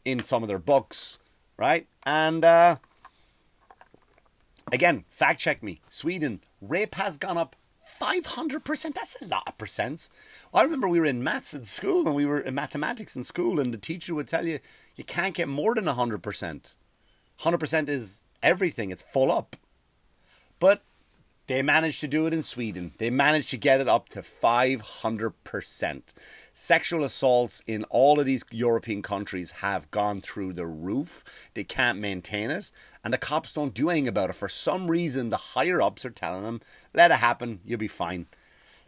in 0.05 0.23
some 0.23 0.43
of 0.43 0.49
their 0.49 0.59
books, 0.59 1.19
right? 1.57 1.87
And 2.05 2.45
uh, 2.45 2.77
again, 4.71 5.05
fact 5.09 5.41
check 5.41 5.63
me. 5.63 5.81
Sweden 5.89 6.41
rape 6.61 6.95
has 6.97 7.17
gone 7.17 7.39
up 7.39 7.57
500%. 8.01 8.95
That's 8.95 9.21
a 9.21 9.27
lot 9.27 9.45
of 9.47 9.59
percents. 9.59 10.09
I 10.53 10.63
remember 10.63 10.89
we 10.89 11.01
were 11.01 11.07
in 11.07 11.23
maths 11.23 11.55
in 11.55 11.65
school 11.65 12.07
and 12.07 12.15
we 12.15 12.27
were 12.27 12.41
in 12.41 12.55
mathematics 12.55 13.17
in 13.17 13.25
school, 13.25 13.61
and 13.61 13.73
the 13.73 13.79
teacher 13.79 14.15
would 14.15 14.29
tell 14.29 14.47
you 14.47 14.59
you 14.97 15.05
can't 15.05 15.35
get 15.35 15.49
more 15.49 15.75
than 15.75 15.85
100%. 15.85 16.75
100% 17.41 17.89
is 17.89 18.25
everything, 18.43 18.91
it's 18.91 19.03
full 19.03 19.31
up. 19.31 19.57
But 20.59 20.83
They 21.47 21.61
managed 21.61 22.01
to 22.01 22.09
do 22.09 22.27
it 22.27 22.33
in 22.33 22.43
Sweden. 22.43 22.95
They 22.97 23.11
managed 23.11 23.51
to 23.51 23.59
get 23.59 23.81
it 23.81 23.89
up 23.89 24.09
to 24.11 24.23
500%. 24.23 26.03
Sexual 26.53 27.05
assaults 27.05 27.63
in 27.67 27.85
all 27.85 28.19
of 28.19 28.25
these 28.25 28.45
European 28.51 29.03
countries 29.03 29.51
have 29.53 29.91
gone 29.91 30.23
through 30.23 30.55
the 30.55 30.67
roof. 30.67 31.23
They 31.53 31.65
can't 31.65 31.99
maintain 31.99 32.51
it. 32.51 32.71
And 33.05 33.13
the 33.13 33.19
cops 33.19 33.53
don't 33.53 33.75
do 33.75 33.91
anything 33.91 34.09
about 34.09 34.31
it. 34.31 34.37
For 34.37 34.49
some 34.49 34.91
reason, 34.91 35.29
the 35.29 35.37
higher 35.37 35.83
ups 35.83 36.07
are 36.07 36.11
telling 36.11 36.45
them, 36.45 36.63
let 36.95 37.11
it 37.11 37.19
happen, 37.19 37.61
you'll 37.63 37.79
be 37.79 37.89
fine. 37.89 38.27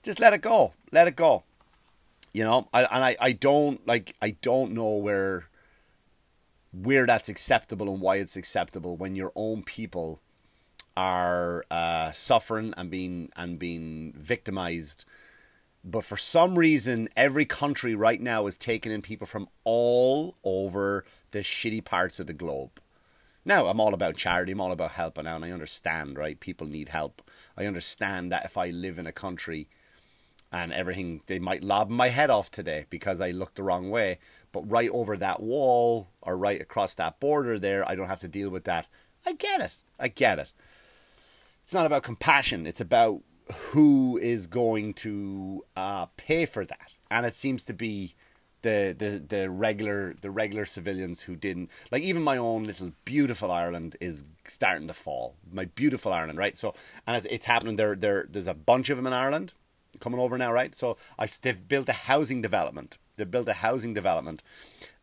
Just 0.02 0.20
let 0.20 0.32
it 0.32 0.40
go. 0.40 0.72
Let 0.92 1.08
it 1.08 1.16
go. 1.16 1.44
You 2.32 2.44
know, 2.44 2.68
I, 2.72 2.84
and 2.84 3.04
I, 3.04 3.16
I 3.20 3.32
don't 3.32 3.86
like 3.86 4.14
I 4.20 4.30
don't 4.42 4.72
know 4.72 4.90
where 4.90 5.48
where 6.70 7.06
that's 7.06 7.28
acceptable 7.30 7.90
and 7.90 8.00
why 8.00 8.16
it's 8.16 8.36
acceptable 8.36 8.96
when 8.96 9.16
your 9.16 9.32
own 9.34 9.62
people 9.62 10.20
are 10.96 11.64
uh, 11.70 12.10
suffering 12.12 12.72
and 12.76 12.90
being 12.90 13.30
and 13.36 13.58
being 13.58 14.14
victimized. 14.16 15.04
But 15.84 16.04
for 16.04 16.16
some 16.16 16.58
reason, 16.58 17.08
every 17.16 17.44
country 17.44 17.94
right 17.94 18.20
now 18.20 18.46
is 18.46 18.56
taking 18.56 18.90
in 18.90 19.02
people 19.02 19.26
from 19.26 19.48
all 19.62 20.36
over 20.42 21.04
the 21.30 21.40
shitty 21.40 21.84
parts 21.84 22.18
of 22.18 22.26
the 22.26 22.32
globe. 22.32 22.80
Now, 23.44 23.68
I'm 23.68 23.78
all 23.78 23.94
about 23.94 24.16
charity. 24.16 24.50
I'm 24.50 24.60
all 24.60 24.72
about 24.72 24.92
helping 24.92 25.28
out. 25.28 25.36
And 25.36 25.44
I 25.44 25.52
understand, 25.52 26.18
right? 26.18 26.40
People 26.40 26.66
need 26.66 26.88
help. 26.88 27.22
I 27.56 27.66
understand 27.66 28.32
that 28.32 28.44
if 28.44 28.56
I 28.56 28.70
live 28.70 28.98
in 28.98 29.06
a 29.06 29.12
country 29.12 29.68
and 30.50 30.72
everything, 30.72 31.20
they 31.26 31.38
might 31.38 31.62
lob 31.62 31.88
my 31.88 32.08
head 32.08 32.30
off 32.30 32.50
today 32.50 32.86
because 32.90 33.20
I 33.20 33.30
looked 33.30 33.54
the 33.54 33.62
wrong 33.62 33.88
way. 33.88 34.18
But 34.50 34.68
right 34.68 34.90
over 34.90 35.16
that 35.16 35.40
wall 35.40 36.08
or 36.20 36.36
right 36.36 36.60
across 36.60 36.94
that 36.94 37.20
border 37.20 37.60
there, 37.60 37.88
I 37.88 37.94
don't 37.94 38.08
have 38.08 38.20
to 38.20 38.28
deal 38.28 38.50
with 38.50 38.64
that. 38.64 38.88
I 39.24 39.34
get 39.34 39.60
it. 39.60 39.74
I 40.00 40.08
get 40.08 40.40
it 40.40 40.52
it's 41.66 41.74
not 41.74 41.84
about 41.84 42.04
compassion. 42.04 42.64
It's 42.64 42.80
about 42.80 43.22
who 43.72 44.18
is 44.22 44.46
going 44.46 44.94
to 44.94 45.64
uh, 45.74 46.06
pay 46.16 46.46
for 46.46 46.64
that, 46.64 46.92
and 47.10 47.26
it 47.26 47.34
seems 47.34 47.64
to 47.64 47.72
be 47.72 48.14
the, 48.62 48.94
the 48.96 49.36
the 49.36 49.50
regular 49.50 50.14
the 50.20 50.30
regular 50.30 50.64
civilians 50.64 51.22
who 51.22 51.34
didn't 51.34 51.72
like 51.90 52.04
even 52.04 52.22
my 52.22 52.36
own 52.36 52.68
little 52.68 52.92
beautiful 53.04 53.50
Ireland 53.50 53.96
is 54.00 54.22
starting 54.44 54.86
to 54.86 54.94
fall. 54.94 55.34
My 55.52 55.64
beautiful 55.64 56.12
Ireland, 56.12 56.38
right? 56.38 56.56
So 56.56 56.72
and 57.04 57.16
it's, 57.16 57.26
it's 57.26 57.46
happening 57.46 57.74
there. 57.74 57.96
There 57.96 58.28
there's 58.30 58.46
a 58.46 58.54
bunch 58.54 58.88
of 58.88 58.96
them 58.96 59.08
in 59.08 59.12
Ireland 59.12 59.52
coming 59.98 60.20
over 60.20 60.38
now, 60.38 60.52
right? 60.52 60.72
So 60.72 60.96
I 61.18 61.26
they've 61.42 61.66
built 61.66 61.88
a 61.88 61.92
housing 61.92 62.42
development. 62.42 62.96
They've 63.16 63.28
built 63.28 63.48
a 63.48 63.54
housing 63.54 63.92
development 63.92 64.40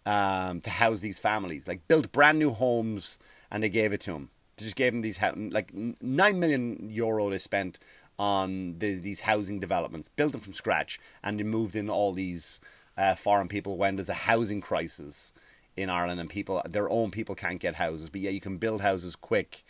um, 0.06 0.62
to 0.62 0.70
house 0.70 1.02
these 1.02 1.20
families, 1.20 1.68
like 1.68 1.90
built 1.90 2.14
brand 2.14 2.40
new 2.40 2.52
homes, 2.52 3.20
and 3.52 3.64
they 3.64 3.70
gave 3.70 3.92
it 3.92 4.00
to 4.02 4.14
them. 4.14 4.30
Just 4.64 4.76
gave 4.76 4.94
them 4.94 5.02
these 5.02 5.20
like 5.22 5.74
nine 5.74 6.40
million 6.40 6.90
euro 6.90 7.30
they 7.30 7.38
spent 7.38 7.80
on 8.18 8.78
the, 8.80 9.00
these 9.00 9.22
housing 9.22 9.60
developments, 9.60 10.08
built 10.08 10.32
them 10.32 10.42
from 10.42 10.54
scratch, 10.54 11.00
and 11.24 11.40
they 11.40 11.44
moved 11.44 11.76
in 11.76 11.90
all 11.90 12.14
these 12.14 12.62
uh, 12.98 13.16
foreign 13.16 13.48
people 13.48 13.76
when 13.76 13.96
there's 13.96 14.10
a 14.10 14.14
housing 14.14 14.62
crisis 14.62 15.34
in 15.76 15.90
Ireland 15.90 16.20
and 16.20 16.30
people 16.30 16.62
their 16.70 16.90
own 16.90 17.10
people 17.12 17.36
can't 17.36 17.60
get 17.60 17.76
houses. 17.76 18.10
But 18.10 18.22
yeah, 18.22 18.30
you 18.30 18.42
can 18.42 18.58
build 18.58 18.82
houses 18.82 19.16
quick 19.16 19.64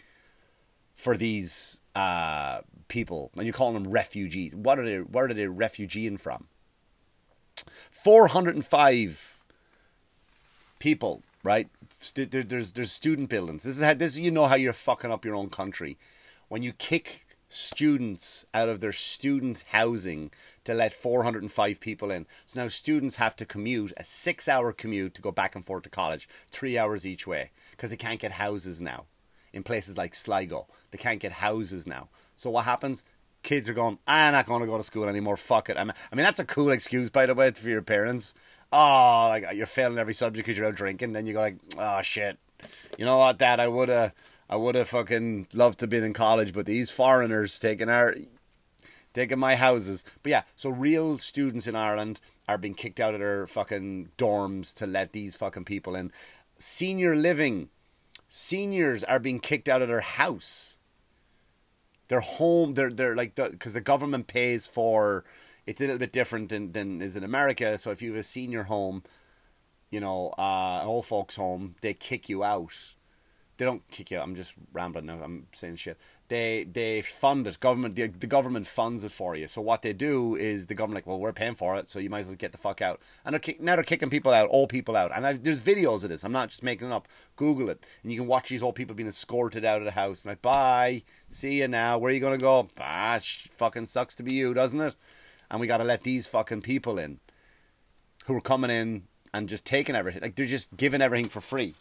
for 0.95 1.17
these 1.17 1.81
uh, 1.95 2.61
people, 2.87 3.31
and 3.35 3.45
you're 3.45 3.53
calling 3.53 3.81
them 3.81 3.91
refugees. 3.91 4.55
What 4.55 4.77
are 4.77 4.85
they? 4.85 4.97
Where 4.97 5.25
are 5.25 5.33
they 5.33 5.45
refugeeing 5.45 6.19
from? 6.19 6.47
Four 7.89 8.27
hundred 8.27 8.55
and 8.55 8.65
five 8.65 9.43
people, 10.79 11.23
right, 11.43 11.69
there's 12.15 12.71
there's 12.71 12.91
student 12.91 13.29
buildings. 13.29 13.63
This 13.63 13.77
is 13.77 13.83
how 13.83 13.93
this 13.93 14.17
you 14.17 14.31
know 14.31 14.45
how 14.45 14.55
you're 14.55 14.73
fucking 14.73 15.11
up 15.11 15.25
your 15.25 15.35
own 15.35 15.49
country 15.49 15.97
when 16.47 16.61
you 16.63 16.73
kick 16.73 17.25
students 17.49 18.45
out 18.53 18.67
of 18.67 18.79
their 18.79 18.91
student 18.91 19.63
housing 19.69 20.31
to 20.63 20.73
let 20.73 20.91
405 20.91 21.79
people 21.79 22.09
in. 22.09 22.25
So 22.47 22.61
now 22.61 22.67
students 22.67 23.17
have 23.17 23.35
to 23.35 23.45
commute 23.45 23.93
a 23.95 24.01
6-hour 24.01 24.73
commute 24.73 25.13
to 25.13 25.21
go 25.21 25.31
back 25.31 25.55
and 25.55 25.63
forth 25.63 25.83
to 25.83 25.89
college, 25.89 26.27
3 26.49 26.79
hours 26.79 27.05
each 27.05 27.27
way 27.27 27.51
because 27.71 27.91
they 27.91 27.97
can't 27.97 28.19
get 28.19 28.33
houses 28.33 28.81
now. 28.81 29.05
In 29.53 29.61
places 29.61 29.99
like 29.99 30.15
Sligo, 30.15 30.65
they 30.89 30.97
can't 30.97 31.19
get 31.19 31.33
houses 31.33 31.85
now. 31.85 32.09
So 32.35 32.49
what 32.49 32.65
happens? 32.65 33.03
Kids 33.43 33.69
are 33.69 33.73
going, 33.75 33.99
I'm 34.07 34.31
not 34.31 34.47
going 34.47 34.61
to 34.61 34.67
go 34.67 34.77
to 34.77 34.83
school 34.83 35.07
anymore. 35.07 35.37
Fuck 35.37 35.69
it. 35.69 35.77
I 35.77 35.83
mean, 35.83 35.93
that's 36.15 36.39
a 36.39 36.45
cool 36.45 36.71
excuse, 36.71 37.11
by 37.11 37.27
the 37.27 37.35
way, 37.35 37.51
for 37.51 37.69
your 37.69 37.83
parents 37.83 38.33
oh, 38.73 39.27
like 39.29 39.45
you're 39.53 39.65
failing 39.65 39.99
every 39.99 40.13
subject 40.13 40.45
because 40.45 40.57
you're 40.57 40.67
out 40.67 40.75
drinking. 40.75 41.13
Then 41.13 41.27
you 41.27 41.33
go 41.33 41.41
like, 41.41 41.57
oh 41.77 42.01
shit, 42.01 42.37
you 42.97 43.05
know 43.05 43.19
what, 43.19 43.37
Dad? 43.37 43.59
I 43.59 43.67
would 43.67 43.89
have, 43.89 44.13
I 44.49 44.55
would 44.55 44.75
have 44.75 44.89
fucking 44.89 45.47
loved 45.53 45.79
to 45.79 45.87
be 45.87 45.97
in 45.97 46.13
college, 46.13 46.53
but 46.53 46.65
these 46.65 46.89
foreigners 46.89 47.57
taking 47.59 47.89
our, 47.89 48.15
taking 49.13 49.39
my 49.39 49.55
houses. 49.55 50.03
But 50.23 50.29
yeah, 50.31 50.41
so 50.55 50.69
real 50.69 51.19
students 51.19 51.67
in 51.67 51.75
Ireland 51.75 52.19
are 52.49 52.57
being 52.57 52.73
kicked 52.73 52.99
out 52.99 53.13
of 53.13 53.19
their 53.19 53.47
fucking 53.47 54.09
dorms 54.17 54.73
to 54.75 54.87
let 54.87 55.13
these 55.13 55.35
fucking 55.35 55.65
people 55.65 55.95
in. 55.95 56.11
Senior 56.57 57.15
living, 57.15 57.69
seniors 58.27 59.03
are 59.03 59.19
being 59.19 59.39
kicked 59.39 59.69
out 59.69 59.81
of 59.81 59.87
their 59.87 60.01
house. 60.01 60.79
Their 62.09 62.19
home, 62.19 62.73
they're 62.73 62.91
they're 62.91 63.15
like 63.15 63.35
because 63.35 63.73
the 63.73 63.81
government 63.81 64.27
pays 64.27 64.67
for 64.67 65.23
it's 65.65 65.81
a 65.81 65.85
little 65.85 65.99
bit 65.99 66.11
different 66.11 66.49
than, 66.49 66.71
than 66.71 67.01
is 67.01 67.15
in 67.15 67.23
America. 67.23 67.77
So 67.77 67.91
if 67.91 68.01
you 68.01 68.11
have 68.11 68.19
a 68.19 68.23
senior 68.23 68.63
home, 68.63 69.03
you 69.89 69.99
know, 69.99 70.33
uh, 70.37 70.79
an 70.81 70.87
old 70.87 71.05
folks 71.05 71.35
home, 71.35 71.75
they 71.81 71.93
kick 71.93 72.27
you 72.27 72.43
out. 72.43 72.73
They 73.57 73.65
don't 73.65 73.87
kick 73.91 74.09
you 74.09 74.17
out. 74.17 74.23
I'm 74.23 74.35
just 74.35 74.55
rambling 74.73 75.05
now. 75.05 75.19
I'm 75.23 75.45
saying 75.51 75.75
shit. 75.75 75.99
They 76.27 76.63
they 76.63 77.03
fund 77.03 77.45
it. 77.45 77.59
Government 77.59 77.95
the, 77.95 78.07
the 78.07 78.25
government 78.25 78.65
funds 78.65 79.03
it 79.03 79.11
for 79.11 79.35
you. 79.35 79.47
So 79.47 79.61
what 79.61 79.83
they 79.83 79.93
do 79.93 80.35
is 80.35 80.65
the 80.65 80.73
government 80.73 80.95
like, 80.95 81.07
well, 81.07 81.19
we're 81.19 81.33
paying 81.33 81.53
for 81.53 81.75
it, 81.77 81.87
so 81.87 81.99
you 81.99 82.09
might 82.09 82.21
as 82.21 82.27
well 82.27 82.35
get 82.35 82.51
the 82.51 82.57
fuck 82.57 82.81
out. 82.81 82.99
And 83.23 83.33
they're 83.33 83.39
kick, 83.39 83.61
now 83.61 83.75
they're 83.75 83.83
kicking 83.83 84.09
people 84.09 84.33
out, 84.33 84.49
old 84.49 84.69
people 84.69 84.97
out. 84.97 85.11
And 85.15 85.27
I've, 85.27 85.43
there's 85.43 85.61
videos 85.61 86.03
of 86.03 86.09
this. 86.09 86.23
I'm 86.23 86.31
not 86.31 86.49
just 86.49 86.63
making 86.63 86.87
it 86.87 86.93
up. 86.93 87.07
Google 87.35 87.69
it, 87.69 87.85
and 88.01 88.11
you 88.11 88.17
can 88.17 88.27
watch 88.27 88.49
these 88.49 88.63
old 88.63 88.73
people 88.73 88.95
being 88.95 89.07
escorted 89.07 89.63
out 89.63 89.77
of 89.77 89.85
the 89.85 89.91
house. 89.91 90.23
And 90.23 90.31
like, 90.31 90.41
bye, 90.41 91.03
see 91.29 91.59
you 91.59 91.67
now. 91.67 91.99
Where 91.99 92.09
are 92.09 92.13
you 92.13 92.19
gonna 92.19 92.39
go? 92.39 92.69
Ah, 92.79 93.19
fucking 93.21 93.85
sucks 93.85 94.15
to 94.15 94.23
be 94.23 94.33
you, 94.33 94.55
doesn't 94.55 94.81
it? 94.81 94.95
And 95.49 95.59
we 95.59 95.67
got 95.67 95.77
to 95.77 95.83
let 95.83 96.03
these 96.03 96.27
fucking 96.27 96.61
people 96.61 96.97
in 96.97 97.19
who 98.25 98.35
are 98.35 98.41
coming 98.41 98.71
in 98.71 99.03
and 99.33 99.49
just 99.49 99.65
taking 99.65 99.95
everything. 99.95 100.21
Like 100.21 100.35
they're 100.35 100.45
just 100.45 100.77
giving 100.77 101.01
everything 101.01 101.29
for 101.29 101.41
free. 101.41 101.75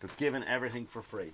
They're 0.00 0.10
giving 0.16 0.44
everything 0.44 0.86
for 0.86 1.02
free, 1.02 1.32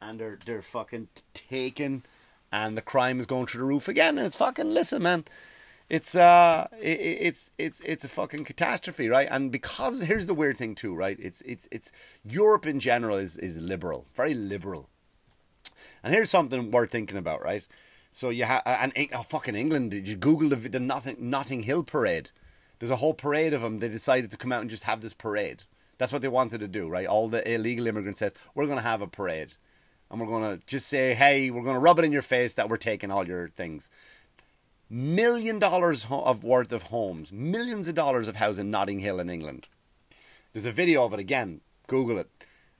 and 0.00 0.18
they're 0.18 0.38
they're 0.44 0.62
fucking 0.62 1.08
taking, 1.34 2.02
and 2.50 2.76
the 2.76 2.82
crime 2.82 3.20
is 3.20 3.26
going 3.26 3.46
through 3.46 3.60
the 3.60 3.66
roof 3.66 3.88
again. 3.88 4.18
And 4.18 4.26
it's 4.26 4.36
fucking 4.36 4.70
listen, 4.70 5.02
man. 5.02 5.24
It's 5.88 6.14
uh, 6.14 6.68
it, 6.80 6.98
it's 7.00 7.50
it's 7.58 7.80
it's 7.80 8.04
a 8.04 8.08
fucking 8.08 8.44
catastrophe, 8.44 9.08
right? 9.08 9.28
And 9.30 9.50
because 9.50 10.02
here's 10.02 10.26
the 10.26 10.34
weird 10.34 10.56
thing 10.56 10.74
too, 10.74 10.94
right? 10.94 11.18
It's 11.20 11.42
it's 11.42 11.68
it's 11.70 11.92
Europe 12.24 12.66
in 12.66 12.80
general 12.80 13.16
is 13.16 13.36
is 13.36 13.60
liberal, 13.60 14.06
very 14.14 14.34
liberal. 14.34 14.88
And 16.02 16.14
here's 16.14 16.30
something 16.30 16.70
worth 16.70 16.90
thinking 16.90 17.18
about, 17.18 17.42
right? 17.42 17.66
So 18.10 18.30
you 18.30 18.44
have 18.44 18.62
and 18.66 18.92
oh, 19.14 19.22
fucking 19.22 19.54
England. 19.54 19.92
Did 19.92 20.08
you 20.08 20.16
Google 20.16 20.48
the, 20.50 20.56
the 20.56 20.80
Notting 20.80 21.16
Notting 21.18 21.62
Hill 21.62 21.84
parade? 21.84 22.30
There's 22.78 22.90
a 22.90 22.96
whole 22.96 23.14
parade 23.14 23.52
of 23.52 23.62
them. 23.62 23.78
They 23.78 23.88
decided 23.88 24.30
to 24.30 24.36
come 24.36 24.52
out 24.52 24.62
and 24.62 24.70
just 24.70 24.84
have 24.84 25.00
this 25.00 25.12
parade. 25.12 25.64
That's 25.98 26.12
what 26.12 26.22
they 26.22 26.28
wanted 26.28 26.60
to 26.60 26.68
do, 26.68 26.88
right? 26.88 27.06
All 27.06 27.28
the 27.28 27.48
illegal 27.48 27.86
immigrants 27.86 28.18
said, 28.18 28.32
"We're 28.54 28.66
going 28.66 28.78
to 28.78 28.82
have 28.82 29.02
a 29.02 29.06
parade, 29.06 29.52
and 30.10 30.18
we're 30.18 30.26
going 30.26 30.58
to 30.58 30.66
just 30.66 30.88
say, 30.88 31.14
hey, 31.14 31.50
we're 31.50 31.62
going 31.62 31.74
to 31.74 31.80
rub 31.80 31.98
it 31.98 32.04
in 32.04 32.12
your 32.12 32.22
face 32.22 32.54
that 32.54 32.68
we're 32.68 32.78
taking 32.78 33.10
all 33.10 33.26
your 33.26 33.48
things." 33.50 33.90
Million 34.88 35.60
dollars 35.60 36.08
of 36.10 36.42
worth 36.42 36.72
of 36.72 36.84
homes, 36.84 37.30
millions 37.30 37.86
of 37.86 37.94
dollars 37.94 38.26
of 38.26 38.36
house 38.36 38.58
in 38.58 38.72
Notting 38.72 38.98
Hill 38.98 39.20
in 39.20 39.30
England. 39.30 39.68
There's 40.52 40.66
a 40.66 40.72
video 40.72 41.04
of 41.04 41.14
it 41.14 41.20
again. 41.20 41.60
Google 41.86 42.18
it. 42.18 42.28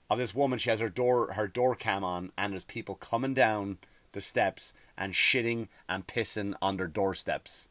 Of 0.09 0.17
this 0.17 0.35
woman, 0.35 0.59
she 0.59 0.69
has 0.69 0.81
her 0.81 0.89
door 0.89 1.33
her 1.33 1.47
door 1.47 1.73
cam 1.73 2.03
on, 2.03 2.33
and 2.37 2.51
there's 2.51 2.65
people 2.65 2.95
coming 2.95 3.33
down 3.33 3.77
the 4.13 4.21
steps 4.21 4.73
and 4.97 5.13
shitting 5.13 5.67
and 5.87 6.07
pissing 6.07 6.53
on 6.61 6.77
their 6.77 6.87
doorsteps. 6.87 7.69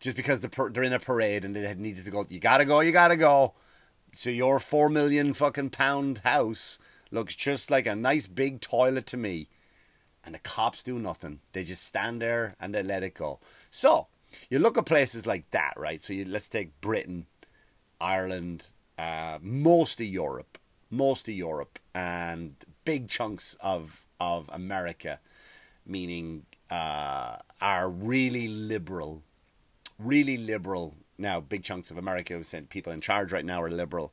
Just 0.00 0.16
because 0.16 0.40
they're 0.40 0.82
in 0.82 0.92
a 0.92 0.98
parade 0.98 1.44
and 1.44 1.56
they 1.56 1.62
had 1.62 1.80
needed 1.80 2.04
to 2.04 2.10
go, 2.10 2.24
you 2.28 2.38
gotta 2.38 2.64
go, 2.64 2.80
you 2.80 2.92
gotta 2.92 3.16
go. 3.16 3.54
So 4.12 4.30
your 4.30 4.60
four 4.60 4.88
million 4.88 5.34
fucking 5.34 5.70
pound 5.70 6.18
house 6.18 6.78
looks 7.10 7.34
just 7.34 7.70
like 7.70 7.86
a 7.86 7.96
nice 7.96 8.26
big 8.26 8.60
toilet 8.60 9.06
to 9.06 9.16
me. 9.16 9.48
And 10.24 10.34
the 10.34 10.38
cops 10.40 10.82
do 10.82 10.98
nothing. 10.98 11.40
They 11.52 11.64
just 11.64 11.84
stand 11.84 12.20
there 12.20 12.54
and 12.60 12.74
they 12.74 12.82
let 12.82 13.02
it 13.02 13.14
go. 13.14 13.40
So 13.70 14.08
you 14.50 14.58
look 14.58 14.78
at 14.78 14.86
places 14.86 15.26
like 15.26 15.50
that, 15.50 15.74
right? 15.76 16.02
So 16.02 16.12
you, 16.12 16.24
let's 16.24 16.48
take 16.48 16.80
Britain, 16.80 17.26
Ireland, 18.00 18.66
uh, 18.98 19.38
most 19.40 20.00
of 20.00 20.06
Europe, 20.06 20.58
most 20.90 21.28
of 21.28 21.34
Europe, 21.34 21.78
and 21.94 22.56
big 22.84 23.08
chunks 23.08 23.56
of 23.60 24.04
of 24.20 24.50
America 24.52 25.20
meaning 25.88 26.44
uh, 26.70 27.36
are 27.60 27.88
really 27.88 28.48
liberal, 28.48 29.22
really 29.98 30.36
liberal. 30.36 30.94
Now, 31.16 31.40
big 31.40 31.64
chunks 31.64 31.90
of 31.90 31.98
America 31.98 32.34
have 32.34 32.46
sent 32.46 32.70
people 32.70 32.92
in 32.92 33.00
charge 33.00 33.32
right 33.32 33.44
now 33.44 33.62
are 33.62 33.70
liberal. 33.70 34.12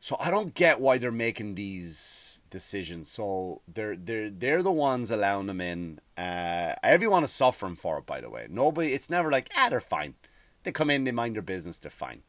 So 0.00 0.16
I 0.20 0.30
don't 0.30 0.54
get 0.54 0.80
why 0.80 0.98
they're 0.98 1.10
making 1.10 1.54
these 1.56 2.42
decisions. 2.50 3.10
So 3.10 3.62
they're 3.66 3.96
they're 3.96 4.30
they're 4.30 4.62
the 4.62 4.72
ones 4.72 5.10
allowing 5.10 5.46
them 5.46 5.60
in. 5.60 6.00
Uh, 6.16 6.74
everyone 6.82 7.24
is 7.24 7.32
suffering 7.32 7.76
for 7.76 7.98
it, 7.98 8.06
by 8.06 8.20
the 8.20 8.30
way. 8.30 8.46
Nobody. 8.48 8.92
It's 8.92 9.10
never 9.10 9.30
like 9.30 9.50
ah, 9.56 9.68
they're 9.68 9.80
fine. 9.80 10.14
They 10.62 10.72
come 10.72 10.90
in, 10.90 11.04
they 11.04 11.12
mind 11.12 11.34
their 11.34 11.42
business, 11.42 11.78
they're 11.78 11.90
fine. 11.90 12.22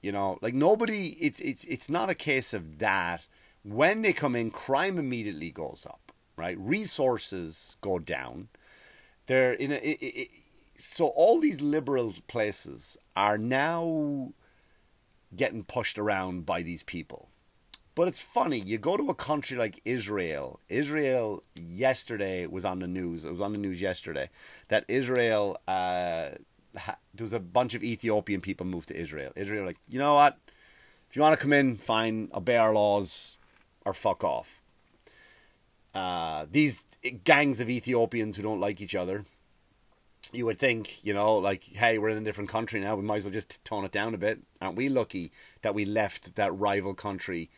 You 0.00 0.12
know, 0.12 0.38
like 0.40 0.54
nobody. 0.54 1.16
It's 1.20 1.40
it's 1.40 1.64
it's 1.64 1.90
not 1.90 2.10
a 2.10 2.14
case 2.14 2.54
of 2.54 2.78
that. 2.78 3.26
When 3.64 4.02
they 4.02 4.12
come 4.12 4.36
in, 4.36 4.50
crime 4.50 4.98
immediately 4.98 5.50
goes 5.50 5.86
up. 5.88 6.07
Right, 6.38 6.56
resources 6.58 7.76
go 7.80 7.98
down. 7.98 8.48
They're 9.26 9.52
in 9.52 9.72
a. 9.72 9.74
It, 9.74 9.98
it, 10.00 10.28
so 10.76 11.08
all 11.08 11.40
these 11.40 11.60
liberal 11.60 12.14
places 12.28 12.96
are 13.16 13.36
now 13.36 14.34
getting 15.34 15.64
pushed 15.64 15.98
around 15.98 16.46
by 16.46 16.62
these 16.62 16.84
people. 16.84 17.28
But 17.96 18.06
it's 18.06 18.20
funny, 18.20 18.60
you 18.60 18.78
go 18.78 18.96
to 18.96 19.10
a 19.10 19.14
country 19.14 19.58
like 19.58 19.80
Israel. 19.84 20.60
Israel 20.68 21.42
yesterday 21.56 22.46
was 22.46 22.64
on 22.64 22.78
the 22.78 22.86
news. 22.86 23.24
It 23.24 23.32
was 23.32 23.40
on 23.40 23.50
the 23.50 23.58
news 23.58 23.80
yesterday 23.80 24.30
that 24.68 24.84
Israel, 24.86 25.60
uh, 25.66 26.28
ha- 26.76 26.98
there 27.12 27.24
was 27.24 27.32
a 27.32 27.40
bunch 27.40 27.74
of 27.74 27.82
Ethiopian 27.82 28.40
people 28.40 28.64
moved 28.64 28.86
to 28.88 28.96
Israel. 28.96 29.32
Israel, 29.34 29.66
like, 29.66 29.78
you 29.88 29.98
know 29.98 30.14
what? 30.14 30.38
If 31.10 31.16
you 31.16 31.22
want 31.22 31.34
to 31.36 31.42
come 31.42 31.52
in, 31.52 31.76
fine, 31.76 32.30
obey 32.32 32.56
our 32.56 32.72
laws 32.72 33.36
or 33.84 33.92
fuck 33.92 34.22
off. 34.22 34.57
Uh, 35.98 36.46
these 36.50 36.86
gangs 37.24 37.60
of 37.60 37.68
Ethiopians 37.68 38.36
who 38.36 38.42
don't 38.42 38.60
like 38.60 38.80
each 38.80 38.94
other 38.94 39.24
you 40.32 40.44
would 40.44 40.58
think, 40.58 41.02
you 41.04 41.14
know, 41.14 41.36
like, 41.36 41.62
hey, 41.64 41.98
we're 41.98 42.10
in 42.10 42.18
a 42.18 42.24
different 42.24 42.50
country 42.50 42.80
now. 42.80 42.94
We 42.94 43.02
might 43.02 43.18
as 43.18 43.24
well 43.24 43.32
just 43.32 43.64
tone 43.64 43.84
it 43.84 43.92
down 43.92 44.14
a 44.14 44.18
bit. 44.18 44.40
Aren't 44.60 44.76
we 44.76 44.88
lucky 44.88 45.32
that 45.62 45.74
we 45.74 45.84
left 45.84 46.34
that 46.34 46.54
rival 46.54 46.94
country 46.94 47.48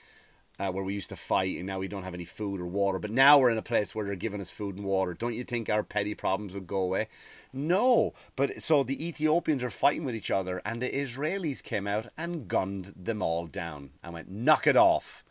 uh, 0.59 0.71
where 0.71 0.85
we 0.85 0.95
used 0.95 1.09
to 1.09 1.17
fight 1.17 1.57
and 1.57 1.67
now 1.67 1.79
we 1.81 1.89
don't 1.89 2.05
have 2.05 2.15
any 2.15 2.25
food 2.25 2.61
or 2.61 2.67
water? 2.67 2.99
But 2.99 3.11
now 3.11 3.39
we're 3.39 3.51
in 3.51 3.59
a 3.59 3.63
place 3.63 3.95
where 3.95 4.05
they're 4.05 4.15
giving 4.15 4.41
us 4.41 4.53
food 4.53 4.77
and 4.77 4.85
water. 4.85 5.15
Don't 5.15 5.35
you 5.35 5.43
think 5.43 5.69
our 5.69 5.83
petty 5.83 6.15
problems 6.15 6.53
would 6.53 6.67
go 6.67 6.81
away? 6.81 7.09
No. 7.53 8.15
But 8.37 8.63
so 8.63 8.83
the 8.85 9.05
Ethiopians 9.05 9.65
are 9.65 9.71
fighting 9.71 10.05
with 10.05 10.15
each 10.15 10.31
other 10.31 10.63
and 10.65 10.81
the 10.81 10.91
Israelis 10.91 11.63
came 11.63 11.87
out 11.87 12.07
and 12.17 12.47
gunned 12.47 12.95
them 12.97 13.21
all 13.21 13.47
down 13.47 13.91
and 14.03 14.15
went, 14.15 14.31
knock 14.31 14.67
it 14.67 14.77
off. 14.77 15.25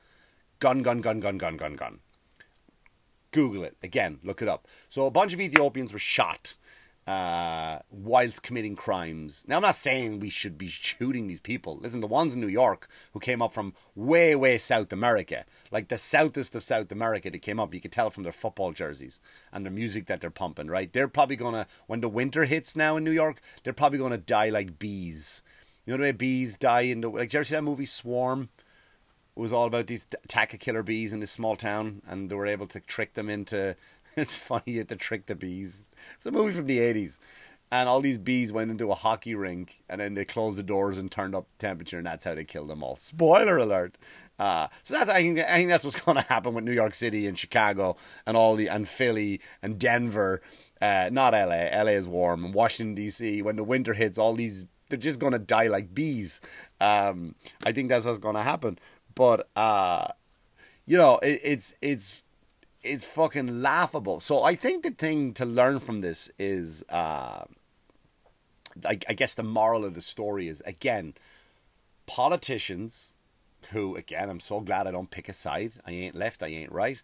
Gun, 0.59 0.83
gun, 0.83 0.99
gun, 0.99 1.21
gun, 1.21 1.37
gun, 1.37 1.55
gun, 1.55 1.75
gun. 1.77 1.99
Google 3.31 3.63
it. 3.63 3.77
Again, 3.83 4.19
look 4.23 4.41
it 4.41 4.47
up. 4.47 4.67
So 4.87 5.05
a 5.05 5.11
bunch 5.11 5.33
of 5.33 5.41
Ethiopians 5.41 5.93
were 5.93 5.99
shot 5.99 6.55
uh, 7.09 7.79
whilst 7.89 8.43
committing 8.43 8.75
crimes. 8.75 9.43
Now, 9.47 9.55
I'm 9.55 9.63
not 9.63 9.73
saying 9.73 10.19
we 10.19 10.29
should 10.29 10.59
be 10.59 10.67
shooting 10.67 11.25
these 11.25 11.39
people. 11.39 11.77
Listen, 11.77 12.01
the 12.01 12.07
ones 12.07 12.35
in 12.35 12.41
New 12.41 12.47
York 12.47 12.87
who 13.13 13.19
came 13.19 13.41
up 13.41 13.51
from 13.51 13.73
way, 13.95 14.35
way 14.35 14.59
South 14.59 14.93
America, 14.93 15.45
like 15.71 15.87
the 15.87 15.97
southest 15.97 16.53
of 16.53 16.61
South 16.61 16.91
America, 16.91 17.31
that 17.31 17.41
came 17.41 17.59
up, 17.59 17.73
you 17.73 17.81
could 17.81 17.91
tell 17.91 18.11
from 18.11 18.21
their 18.21 18.31
football 18.31 18.73
jerseys 18.73 19.21
and 19.51 19.65
their 19.65 19.71
music 19.71 20.05
that 20.05 20.21
they're 20.21 20.29
pumping, 20.29 20.67
right? 20.67 20.93
They're 20.93 21.07
probably 21.07 21.37
to, 21.37 21.65
when 21.87 22.01
the 22.01 22.09
winter 22.09 22.45
hits 22.45 22.75
now 22.75 22.97
in 22.97 23.03
New 23.03 23.11
York, 23.11 23.41
they're 23.63 23.73
probably 23.73 23.97
to 24.11 24.17
die 24.19 24.49
like 24.49 24.77
bees. 24.77 25.41
You 25.87 25.93
know 25.93 25.97
the 25.97 26.03
way 26.03 26.11
bees 26.11 26.57
die 26.57 26.81
in 26.81 27.01
the, 27.01 27.09
like, 27.09 27.29
did 27.29 27.33
you 27.33 27.39
ever 27.39 27.43
see 27.45 27.55
that 27.55 27.63
movie 27.63 27.85
Swarm? 27.85 28.49
Was 29.35 29.53
all 29.53 29.67
about 29.67 29.87
these 29.87 30.05
attack 30.23 30.53
of 30.53 30.59
killer 30.59 30.83
bees 30.83 31.13
in 31.13 31.21
this 31.21 31.31
small 31.31 31.55
town, 31.55 32.01
and 32.05 32.29
they 32.29 32.35
were 32.35 32.45
able 32.45 32.67
to 32.67 32.79
trick 32.81 33.13
them 33.13 33.29
into 33.29 33.75
it's 34.15 34.37
funny 34.37 34.63
you 34.65 34.79
have 34.79 34.87
to 34.87 34.95
trick 34.95 35.25
the 35.25 35.35
bees. 35.35 35.85
It's 36.15 36.25
a 36.25 36.31
movie 36.31 36.53
from 36.53 36.67
the 36.67 36.79
eighties. 36.79 37.19
And 37.71 37.87
all 37.87 38.01
these 38.01 38.17
bees 38.17 38.51
went 38.51 38.71
into 38.71 38.89
a 38.89 38.95
hockey 38.95 39.35
rink 39.35 39.83
and 39.87 40.01
then 40.01 40.15
they 40.15 40.25
closed 40.25 40.57
the 40.57 40.63
doors 40.63 40.97
and 40.97 41.11
turned 41.11 41.35
up 41.35 41.45
temperature 41.59 41.99
and 41.99 42.07
that's 42.07 42.25
how 42.25 42.33
they 42.33 42.43
killed 42.43 42.69
them 42.69 42.81
all. 42.81 42.95
Spoiler 42.95 43.57
alert. 43.57 43.95
Uh, 44.39 44.69
so 44.81 44.95
that's 44.95 45.11
I 45.11 45.21
think 45.21 45.39
I 45.39 45.57
think 45.57 45.69
that's 45.69 45.83
what's 45.83 46.01
going 46.05 46.17
to 46.17 46.23
happen 46.23 46.55
with 46.55 46.63
New 46.63 46.71
York 46.71 46.95
City 46.95 47.27
and 47.27 47.37
Chicago 47.37 47.95
and 48.25 48.35
all 48.35 48.55
the 48.55 48.69
and 48.69 48.87
Philly 48.87 49.39
and 49.61 49.77
Denver, 49.77 50.41
uh, 50.81 51.09
not 51.11 51.33
LA. 51.33 51.69
LA 51.71 51.91
is 51.91 52.07
warm 52.07 52.43
and 52.43 52.53
Washington 52.53 52.95
D.C. 52.95 53.41
When 53.43 53.57
the 53.57 53.63
winter 53.63 53.93
hits, 53.93 54.17
all 54.17 54.33
these 54.33 54.65
they're 54.89 54.97
just 54.97 55.19
going 55.19 55.33
to 55.33 55.39
die 55.39 55.67
like 55.67 55.93
bees. 55.93 56.41
Um, 56.81 57.35
I 57.63 57.71
think 57.71 57.89
that's 57.89 58.05
what's 58.05 58.17
going 58.17 58.35
to 58.35 58.41
happen. 58.41 58.79
But 59.15 59.49
uh, 59.55 60.07
you 60.85 60.97
know, 60.97 61.17
it, 61.19 61.41
it's 61.43 61.75
it's 61.81 62.23
it's 62.83 63.05
fucking 63.05 63.61
laughable. 63.61 64.19
So 64.19 64.43
I 64.43 64.55
think 64.55 64.83
the 64.83 64.91
thing 64.91 65.33
to 65.33 65.45
learn 65.45 65.79
from 65.79 66.01
this 66.01 66.31
is, 66.39 66.83
uh, 66.89 67.43
I, 68.85 68.99
I 69.07 69.13
guess 69.13 69.33
the 69.33 69.43
moral 69.43 69.83
of 69.83 69.95
the 69.95 70.01
story 70.01 70.47
is 70.47 70.61
again, 70.65 71.13
politicians 72.05 73.13
who, 73.71 73.95
again, 73.95 74.29
I'm 74.29 74.39
so 74.39 74.61
glad 74.61 74.87
I 74.87 74.91
don't 74.91 75.11
pick 75.11 75.29
a 75.29 75.33
side. 75.33 75.73
I 75.85 75.91
ain't 75.91 76.15
left, 76.15 76.41
I 76.41 76.47
ain't 76.47 76.71
right. 76.71 77.01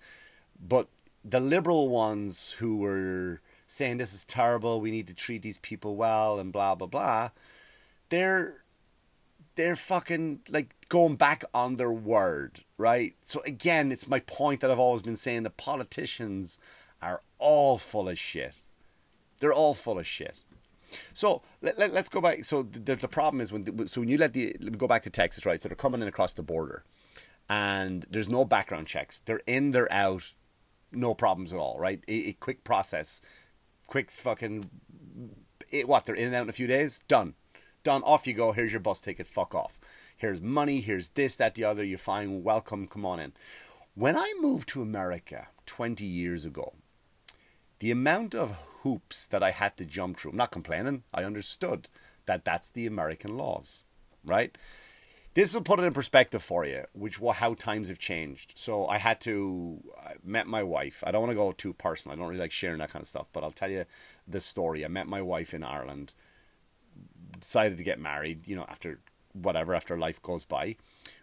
But 0.59 0.87
the 1.23 1.39
liberal 1.39 1.89
ones 1.89 2.51
who 2.59 2.77
were 2.77 3.41
saying 3.67 3.97
this 3.97 4.13
is 4.13 4.23
terrible, 4.23 4.79
we 4.79 4.91
need 4.91 5.07
to 5.07 5.13
treat 5.13 5.41
these 5.41 5.57
people 5.57 5.95
well, 5.95 6.39
and 6.39 6.53
blah 6.53 6.75
blah 6.75 6.87
blah, 6.87 7.29
they're 8.09 8.63
they're 9.55 9.75
fucking 9.75 10.41
like 10.49 10.74
going 10.89 11.15
back 11.15 11.43
on 11.53 11.77
their 11.77 11.91
word, 11.91 12.63
right? 12.77 13.15
So 13.23 13.41
again, 13.45 13.91
it's 13.91 14.07
my 14.07 14.19
point 14.19 14.61
that 14.61 14.71
I've 14.71 14.79
always 14.79 15.01
been 15.01 15.15
saying 15.15 15.43
the 15.43 15.49
politicians 15.49 16.59
are 17.01 17.21
all 17.39 17.77
full 17.77 18.09
of 18.09 18.17
shit. 18.17 18.55
They're 19.39 19.53
all 19.53 19.73
full 19.73 19.99
of 19.99 20.07
shit. 20.07 20.43
So 21.13 21.41
let, 21.61 21.77
let, 21.77 21.91
us 21.93 22.09
go 22.09 22.21
back. 22.21 22.45
So 22.45 22.63
the, 22.63 22.95
the 22.95 23.07
problem 23.07 23.41
is 23.41 23.51
when 23.51 23.87
so 23.87 24.01
when 24.01 24.09
you 24.09 24.17
let 24.17 24.33
the 24.33 24.53
go 24.77 24.87
back 24.87 25.03
to 25.03 25.09
Texas, 25.09 25.45
right? 25.45 25.61
So 25.61 25.67
they're 25.67 25.75
coming 25.75 26.01
in 26.01 26.07
across 26.07 26.33
the 26.33 26.43
border, 26.43 26.83
and 27.49 28.05
there's 28.09 28.29
no 28.29 28.45
background 28.45 28.87
checks. 28.87 29.19
They're 29.19 29.41
in, 29.47 29.71
they're 29.71 29.91
out, 29.91 30.33
no 30.91 31.13
problems 31.13 31.51
at 31.51 31.59
all, 31.59 31.77
right? 31.79 32.01
A, 32.07 32.29
a 32.29 32.33
quick 32.33 32.63
process, 32.63 33.21
quick 33.87 34.11
fucking. 34.11 34.69
It, 35.71 35.87
what 35.87 36.05
they're 36.05 36.15
in 36.15 36.27
and 36.27 36.35
out 36.35 36.43
in 36.43 36.49
a 36.49 36.53
few 36.53 36.67
days, 36.67 37.01
done 37.07 37.33
done, 37.85 38.03
off 38.03 38.27
you 38.27 38.33
go, 38.33 38.51
here's 38.51 38.73
your 38.73 38.81
bus 38.81 38.99
ticket, 38.99 39.27
fuck 39.27 39.55
off. 39.55 39.79
Here's 40.25 40.41
money, 40.41 40.81
here's 40.81 41.09
this, 41.09 41.35
that, 41.35 41.53
the 41.53 41.65
other, 41.65 41.83
you're 41.83 41.99
fine, 41.99 42.41
welcome, 42.41 42.87
come 42.87 43.05
on 43.05 43.19
in. 43.19 43.33
When 43.93 44.17
I 44.17 44.33
moved 44.39 44.67
to 44.69 44.81
America 44.81 45.49
20 45.67 46.03
years 46.03 46.45
ago, 46.45 46.73
the 47.77 47.91
amount 47.91 48.33
of 48.33 48.57
hoops 48.81 49.27
that 49.27 49.43
I 49.43 49.51
had 49.51 49.77
to 49.77 49.85
jump 49.85 50.17
through, 50.17 50.31
I'm 50.31 50.37
not 50.37 50.49
complaining, 50.49 51.03
I 51.13 51.25
understood 51.25 51.89
that 52.25 52.43
that's 52.43 52.71
the 52.71 52.87
American 52.87 53.37
laws, 53.37 53.83
right? 54.23 54.57
This 55.35 55.53
will 55.53 55.61
put 55.61 55.79
it 55.79 55.83
in 55.83 55.93
perspective 55.93 56.41
for 56.41 56.65
you, 56.65 56.85
which 56.93 57.19
how 57.19 57.53
times 57.53 57.89
have 57.89 57.99
changed. 57.99 58.53
So 58.55 58.87
I 58.87 58.97
had 58.97 59.21
to 59.21 59.79
I 60.03 60.13
met 60.23 60.47
my 60.47 60.63
wife. 60.63 61.03
I 61.05 61.11
don't 61.11 61.21
want 61.21 61.33
to 61.33 61.35
go 61.35 61.51
too 61.51 61.73
personal. 61.73 62.17
I 62.17 62.19
don't 62.19 62.29
really 62.29 62.41
like 62.41 62.51
sharing 62.51 62.79
that 62.79 62.89
kind 62.89 63.03
of 63.03 63.07
stuff, 63.07 63.29
but 63.31 63.43
I'll 63.43 63.51
tell 63.51 63.69
you 63.69 63.85
the 64.27 64.41
story. 64.41 64.83
I 64.83 64.87
met 64.87 65.05
my 65.05 65.21
wife 65.21 65.53
in 65.53 65.63
Ireland 65.63 66.15
decided 67.39 67.77
to 67.77 67.83
get 67.83 67.99
married, 67.99 68.47
you 68.47 68.55
know, 68.55 68.65
after 68.67 68.99
whatever, 69.35 69.73
after 69.73 69.97
life 69.97 70.21
goes 70.21 70.45
by. 70.45 70.75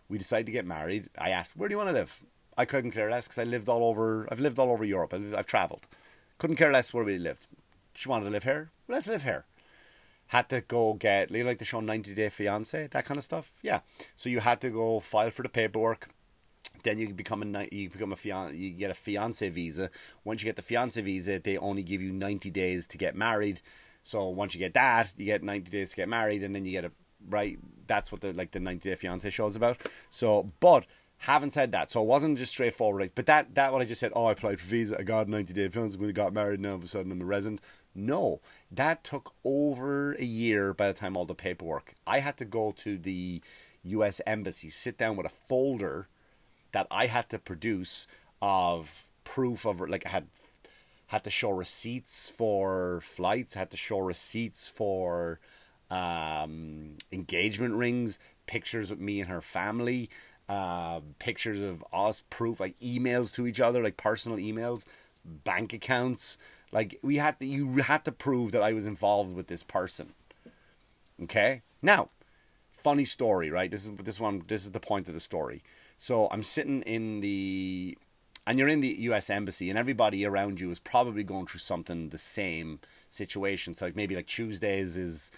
We 0.09 0.19
decided 0.19 0.47
to 0.47 0.53
get 0.53 0.67
married. 0.67 1.09
I 1.19 1.31
asked, 1.31 1.57
where 1.57 1.69
do 1.69 1.73
you 1.73 1.79
want 1.79 1.89
to 1.89 1.95
live? 1.95 2.25
I 2.57 2.65
couldn't 2.65 2.91
care 2.91 3.11
less 3.11 3.27
because 3.27 3.39
I 3.39 3.45
lived 3.45 3.69
all 3.69 3.85
over, 3.85 4.29
I've 4.31 4.41
lived 4.41 4.59
all 4.59 4.71
over 4.71 4.85
Europe. 4.85 5.15
I've, 5.15 5.35
I've 5.35 5.47
travelled. 5.47 5.87
Couldn't 6.39 6.57
care 6.57 6.73
less 6.73 6.93
where 6.93 7.05
we 7.05 7.19
lived. 7.19 7.47
She 7.95 8.09
wanted 8.09 8.27
to 8.27 8.31
live 8.31 8.45
here. 8.45 8.71
Let's 8.89 9.07
live 9.07 9.25
here. 9.25 9.47
Had 10.29 10.49
to 10.51 10.61
go 10.61 10.95
get, 10.95 11.31
you 11.31 11.43
know, 11.43 11.51
like 11.51 11.59
the 11.59 11.65
show 11.65 11.81
90 11.81 12.15
Day 12.15 12.29
Fiance, 12.29 12.89
that 12.89 13.05
kind 13.05 13.19
of 13.19 13.25
stuff. 13.25 13.53
Yeah. 13.63 13.81
So 14.17 14.29
you 14.29 14.41
had 14.41 14.61
to 14.63 14.71
go 14.71 15.01
file 15.01 15.31
for 15.31 15.43
the 15.43 15.49
paperwork 15.49 16.11
then 16.85 16.99
you 16.99 17.15
become 17.15 17.43
a 17.43 17.69
you 17.71 17.89
become 17.89 18.13
a 18.13 18.17
fiance 18.17 18.57
you 18.57 18.71
get 18.71 18.91
a 18.91 18.95
fiance 18.95 19.49
visa 19.51 19.89
once 20.25 20.43
you 20.43 20.47
get 20.47 20.57
the 20.57 20.63
fiance 20.63 21.01
visa 21.01 21.39
they 21.39 21.57
only 21.59 21.83
give 21.83 22.03
you 22.03 22.11
90 22.11 22.51
days 22.51 22.89
to 22.89 22.99
get 22.99 23.15
married 23.15 23.61
so 24.05 24.29
once 24.29 24.55
you 24.55 24.59
get 24.59 24.75
that, 24.75 25.13
you 25.17 25.25
get 25.25 25.43
90 25.43 25.71
days 25.71 25.91
to 25.91 25.97
get 25.97 26.09
married, 26.09 26.43
and 26.43 26.55
then 26.55 26.65
you 26.65 26.73
get 26.73 26.85
a 26.85 26.93
right. 27.29 27.59
That's 27.87 28.13
what 28.13 28.21
the 28.21 28.33
like 28.33 28.53
the 28.53 28.61
90 28.61 28.89
Day 28.91 28.95
Fiance 28.95 29.29
show 29.31 29.47
is 29.47 29.57
about. 29.57 29.79
So, 30.11 30.53
but 30.61 30.87
having 31.23 31.51
said 31.51 31.71
that, 31.73 31.91
so 31.91 32.03
it 32.03 32.09
wasn't 32.09 32.39
just 32.39 32.53
straightforward. 32.53 33.13
But 33.15 33.27
that 33.27 33.55
that 33.55 33.73
what 33.73 33.83
I 33.83 33.85
just 33.85 34.01
said. 34.01 34.13
Oh, 34.15 34.27
I 34.27 34.33
applied 34.33 34.61
for 34.61 34.67
visa. 34.67 34.99
I 34.99 35.03
got 35.03 35.29
90 35.29 35.53
day 35.53 35.69
fiance. 35.69 35.99
I 36.01 36.11
got 36.13 36.33
married, 36.33 36.61
now 36.61 36.71
all 36.71 36.75
of 36.77 36.85
a 36.85 36.87
sudden 36.87 37.13
I'm 37.13 37.23
a 37.23 37.25
resident. 37.25 37.61
No, 37.95 38.41
that 38.71 39.05
took 39.05 39.33
over 39.45 40.15
a 40.15 40.25
year 40.25 40.73
by 40.73 40.89
the 40.89 40.95
time 40.95 41.17
all 41.17 41.27
the 41.27 41.35
paperwork. 41.35 41.95
I 42.07 42.21
had 42.21 42.37
to 42.39 42.45
go 42.45 42.73
to 42.79 42.97
the 42.97 43.43
U.S. 43.85 44.21
embassy, 44.27 44.71
sit 44.71 44.97
down 44.97 45.17
with 45.17 45.27
a 45.27 45.31
folder 45.49 46.09
that 46.73 46.87
I 46.91 47.07
had 47.07 47.29
to 47.31 47.39
produce 47.39 48.09
of 48.41 49.05
proof 49.25 49.67
of 49.67 49.81
like 49.81 50.07
I 50.07 50.11
had 50.11 50.27
had 51.09 51.25
to 51.25 51.31
show 51.31 51.51
receipts 51.51 52.31
for 52.31 53.01
flights, 53.03 53.55
had 53.55 53.71
to 53.71 53.77
show 53.77 53.99
receipts 53.99 54.69
for 54.69 55.39
um, 55.93 56.97
engagement 57.13 57.75
rings, 57.75 58.19
pictures 58.47 58.91
of 58.91 58.99
me 58.99 59.21
and 59.21 59.29
her 59.31 59.43
family, 59.43 60.09
uh, 60.49 61.01
pictures 61.19 61.61
of 61.61 61.85
us, 61.93 62.23
proof 62.31 62.61
like 62.61 62.79
emails 62.81 63.35
to 63.35 63.47
each 63.47 63.61
other, 63.61 63.83
like 63.83 63.97
personal 63.97 64.39
emails, 64.39 64.87
bank 65.25 65.73
accounts. 65.73 66.39
Like 66.73 66.99
we 67.03 67.17
had 67.17 67.39
to, 67.41 67.47
you 67.47 67.77
had 67.77 68.05
to 68.07 68.13
prove 68.13 68.53
that 68.53 68.63
I 68.63 68.73
was 68.73 68.87
involved 68.87 69.35
with 69.35 69.49
this 69.49 69.63
person. 69.63 70.15
Okay, 71.23 71.61
now 71.83 72.09
funny 72.83 73.05
story, 73.05 73.51
right? 73.51 73.71
This 73.71 73.85
is 73.85 73.93
this 74.03 74.19
one. 74.19 74.43
This 74.49 74.65
is 74.65 74.73
the 74.73 74.81
point 74.81 75.09
of 75.09 75.15
the 75.15 75.21
story. 75.21 75.63
So 75.97 76.29
I'm 76.33 76.43
sitting 76.43 76.83
in 76.83 77.21
the, 77.21 77.97
and 78.47 78.59
you're 78.59 78.69
in 78.69 78.81
the 78.81 78.97
U.S. 79.11 79.31
embassy, 79.31 79.71
and 79.71 79.79
everybody 79.79 80.27
around 80.27 80.61
you 80.61 80.71
is 80.71 80.81
probably 80.81 81.23
going 81.23 81.47
through 81.47 81.61
something 81.61 82.09
the 82.09 82.19
same 82.19 82.81
situation. 83.09 83.75
So 83.75 83.87
like 83.87 83.97
maybe 83.97 84.17
like 84.17 84.27
Tuesdays 84.27 84.97
is 84.97 85.31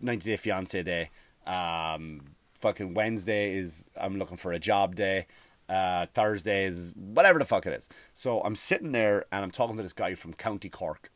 90 0.00 0.30
Day 0.30 0.36
Fiance 0.36 0.82
Day. 0.82 1.10
Um, 1.46 2.20
fucking 2.60 2.94
Wednesday 2.94 3.52
is 3.54 3.90
I'm 4.00 4.18
looking 4.18 4.36
for 4.36 4.52
a 4.52 4.58
job 4.58 4.94
day. 4.94 5.26
Uh, 5.68 6.06
Thursday 6.14 6.64
is 6.64 6.92
whatever 6.96 7.38
the 7.38 7.44
fuck 7.44 7.66
it 7.66 7.72
is. 7.72 7.88
So 8.14 8.40
I'm 8.40 8.56
sitting 8.56 8.92
there 8.92 9.26
and 9.30 9.44
I'm 9.44 9.50
talking 9.50 9.76
to 9.76 9.82
this 9.82 9.92
guy 9.92 10.14
from 10.14 10.32
County 10.32 10.70
Cork 10.70 11.10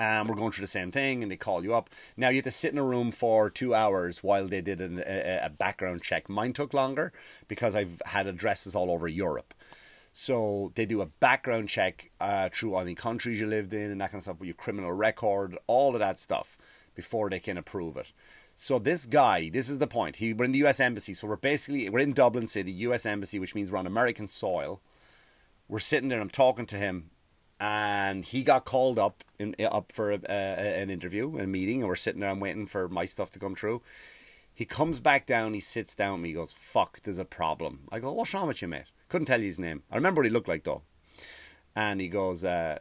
and 0.00 0.28
we're 0.28 0.34
going 0.34 0.50
through 0.50 0.62
the 0.62 0.68
same 0.68 0.90
thing 0.90 1.22
and 1.22 1.30
they 1.30 1.36
call 1.36 1.62
you 1.62 1.74
up 1.74 1.90
now 2.16 2.30
you 2.30 2.36
have 2.36 2.44
to 2.44 2.50
sit 2.50 2.72
in 2.72 2.78
a 2.78 2.82
room 2.82 3.12
for 3.12 3.50
two 3.50 3.74
hours 3.74 4.22
while 4.22 4.48
they 4.48 4.62
did 4.62 4.80
an, 4.80 4.98
a, 5.06 5.40
a, 5.44 5.50
background 5.50 6.02
check 6.02 6.28
mine 6.28 6.52
took 6.52 6.72
longer 6.72 7.12
because 7.48 7.74
i've 7.74 8.00
had 8.06 8.26
addresses 8.26 8.74
all 8.74 8.90
over 8.90 9.06
europe 9.06 9.52
so 10.12 10.72
they 10.74 10.86
do 10.86 11.02
a 11.02 11.06
background 11.06 11.68
check 11.68 12.10
uh, 12.20 12.48
through 12.52 12.74
all 12.74 12.84
the 12.84 12.94
countries 12.94 13.38
you 13.38 13.46
lived 13.46 13.72
in 13.72 13.90
and 13.90 14.00
that 14.00 14.10
kind 14.10 14.18
of 14.18 14.22
stuff 14.22 14.40
with 14.40 14.46
your 14.46 14.54
criminal 14.54 14.92
record 14.92 15.56
all 15.66 15.94
of 15.94 16.00
that 16.00 16.18
stuff 16.18 16.56
before 17.00 17.28
they 17.30 17.40
can 17.40 17.58
approve 17.58 17.96
it 17.96 18.12
so 18.54 18.78
this 18.78 19.06
guy 19.06 19.48
this 19.48 19.68
is 19.68 19.78
the 19.78 19.86
point 19.86 20.16
he 20.16 20.32
we're 20.32 20.44
in 20.44 20.52
the 20.52 20.60
us 20.60 20.80
embassy 20.80 21.14
so 21.14 21.26
we're 21.26 21.36
basically 21.36 21.88
we're 21.88 21.98
in 21.98 22.12
dublin 22.12 22.46
city 22.46 22.72
us 22.72 23.06
embassy 23.06 23.38
which 23.38 23.54
means 23.54 23.70
we're 23.70 23.78
on 23.78 23.86
american 23.86 24.28
soil 24.28 24.80
we're 25.68 25.78
sitting 25.78 26.08
there 26.08 26.20
i'm 26.20 26.30
talking 26.30 26.66
to 26.66 26.76
him 26.76 27.10
and 27.60 28.24
he 28.24 28.42
got 28.42 28.64
called 28.64 28.98
up 28.98 29.22
in 29.38 29.54
up 29.60 29.92
for 29.92 30.12
a, 30.12 30.20
a, 30.28 30.82
an 30.82 30.88
interview, 30.88 31.38
a 31.38 31.46
meeting, 31.46 31.80
and 31.80 31.88
we're 31.88 31.94
sitting 31.94 32.22
there. 32.22 32.30
I'm 32.30 32.40
waiting 32.40 32.66
for 32.66 32.88
my 32.88 33.04
stuff 33.04 33.30
to 33.32 33.38
come 33.38 33.54
through. 33.54 33.82
He 34.52 34.64
comes 34.64 34.98
back 34.98 35.26
down. 35.26 35.52
He 35.52 35.60
sits 35.60 35.94
down. 35.94 36.20
And 36.20 36.26
he 36.26 36.32
goes, 36.32 36.54
"Fuck, 36.54 37.02
there's 37.02 37.18
a 37.18 37.24
problem." 37.26 37.80
I 37.92 37.98
go, 37.98 38.12
"What's 38.12 38.32
wrong 38.32 38.48
with 38.48 38.62
you, 38.62 38.68
mate?" 38.68 38.86
Couldn't 39.10 39.26
tell 39.26 39.40
you 39.40 39.46
his 39.46 39.58
name. 39.58 39.82
I 39.90 39.96
remember 39.96 40.20
what 40.20 40.26
he 40.26 40.32
looked 40.32 40.48
like 40.48 40.64
though. 40.64 40.82
And 41.76 42.00
he 42.00 42.08
goes, 42.08 42.44
uh, 42.44 42.78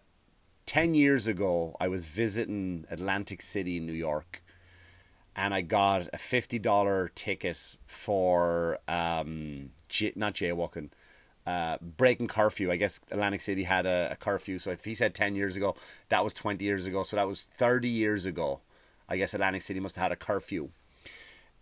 10 0.69 0.93
years 0.93 1.25
ago, 1.25 1.75
I 1.79 1.87
was 1.87 2.05
visiting 2.05 2.85
Atlantic 2.91 3.41
City 3.41 3.77
in 3.77 3.87
New 3.87 3.91
York, 3.91 4.43
and 5.35 5.51
I 5.51 5.61
got 5.61 6.07
a 6.13 6.19
fifty 6.19 6.59
dollar 6.59 7.09
ticket 7.15 7.75
for 7.87 8.77
um, 8.87 9.71
j- 9.87 10.13
not 10.15 10.35
jaywalking, 10.35 10.91
uh, 11.47 11.79
breaking 11.81 12.27
curfew. 12.27 12.69
I 12.69 12.75
guess 12.75 13.01
Atlantic 13.09 13.41
City 13.41 13.63
had 13.63 13.87
a, 13.87 14.09
a, 14.11 14.15
curfew. 14.15 14.59
So 14.59 14.69
if 14.69 14.85
he 14.85 14.93
said 14.93 15.15
10 15.15 15.33
years 15.33 15.55
ago, 15.55 15.75
that 16.09 16.23
was 16.23 16.35
20 16.35 16.63
years 16.63 16.85
ago. 16.85 17.01
So 17.01 17.15
that 17.15 17.27
was 17.27 17.45
30 17.57 17.87
years 17.89 18.27
ago. 18.27 18.59
I 19.09 19.17
guess 19.17 19.33
Atlantic 19.33 19.63
City 19.63 19.79
must 19.79 19.95
have 19.95 20.03
had 20.03 20.11
a 20.11 20.15
curfew. 20.15 20.69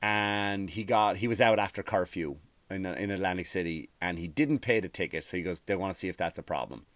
And 0.01 0.69
he 0.69 0.83
got 0.83 1.15
he 1.17 1.29
was 1.29 1.39
out 1.39 1.59
after 1.59 1.81
curfew 1.81 2.39
in 2.69 2.85
in 2.85 3.09
Atlantic 3.09 3.45
City 3.45 3.87
and 4.01 4.19
he 4.19 4.27
didn't 4.27 4.59
pay 4.59 4.81
the 4.81 4.89
ticket. 4.89 5.23
So 5.23 5.37
he 5.37 5.43
goes, 5.43 5.61
they 5.61 5.77
want 5.77 5.93
to 5.93 5.97
see 5.97 6.09
if 6.09 6.17
that's 6.17 6.37
a 6.37 6.43
problem. 6.43 6.87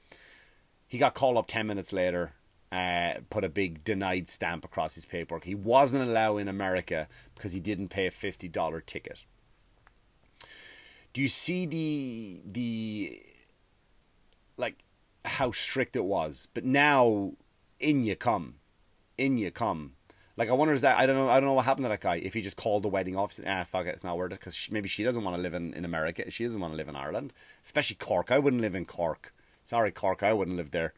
He 0.92 0.98
got 0.98 1.14
called 1.14 1.38
up 1.38 1.48
10 1.48 1.66
minutes 1.66 1.94
later. 1.94 2.34
Uh, 2.72 3.16
put 3.30 3.44
a 3.44 3.50
big 3.50 3.84
denied 3.84 4.30
stamp 4.30 4.64
across 4.64 4.96
his 4.96 5.06
paperwork. 5.06 5.44
He 5.46 5.56
wasn't 5.56 6.04
allowed 6.04 6.38
in 6.38 6.48
America 6.48 7.08
because 7.36 7.54
he 7.54 7.60
didn't 7.60 7.90
pay 7.90 8.08
a 8.08 8.12
fifty 8.12 8.48
dollar 8.48 8.80
ticket 8.80 9.26
do 11.14 11.22
you 11.22 11.28
see 11.28 11.66
the 11.66 12.42
the 12.46 13.22
like 14.58 14.84
how 15.26 15.52
strict 15.52 15.96
it 15.96 16.06
was? 16.06 16.48
But 16.54 16.66
now 16.66 17.34
in 17.80 18.04
you 18.04 18.16
come, 18.16 18.56
in 19.18 19.38
you 19.38 19.52
come. 19.52 19.94
Like 20.38 20.50
I 20.50 20.54
wonder 20.54 20.74
is 20.74 20.82
that 20.82 20.98
I 20.98 21.06
don't 21.06 21.16
know 21.16 21.30
I 21.30 21.40
don't 21.40 21.50
know 21.50 21.54
what 21.54 21.66
happened 21.66 21.86
to 21.86 21.90
that 21.90 22.02
guy 22.02 22.16
if 22.16 22.34
he 22.34 22.42
just 22.42 22.58
called 22.58 22.84
the 22.84 22.90
wedding 22.90 23.16
off 23.16 23.38
ah 23.46 23.64
fuck 23.66 23.86
it 23.86 23.90
it's 23.90 24.04
not 24.04 24.18
worth 24.18 24.32
it 24.32 24.40
because 24.40 24.70
maybe 24.72 24.88
she 24.88 25.04
doesn't 25.04 25.24
want 25.24 25.36
to 25.36 25.42
live 25.42 25.54
in, 25.54 25.74
in 25.74 25.86
America 25.86 26.32
she 26.32 26.46
doesn't 26.46 26.62
want 26.62 26.74
to 26.74 26.78
live 26.78 26.88
in 26.88 26.96
Ireland 26.96 27.34
especially 27.62 27.98
Cork 27.98 28.32
I 28.32 28.40
wouldn't 28.40 28.62
live 28.62 28.74
in 28.74 28.86
Cork 28.86 29.34
sorry 29.64 29.92
Cork 29.92 30.24
I 30.24 30.34
wouldn't 30.34 30.58
live 30.58 30.72
there. 30.72 30.94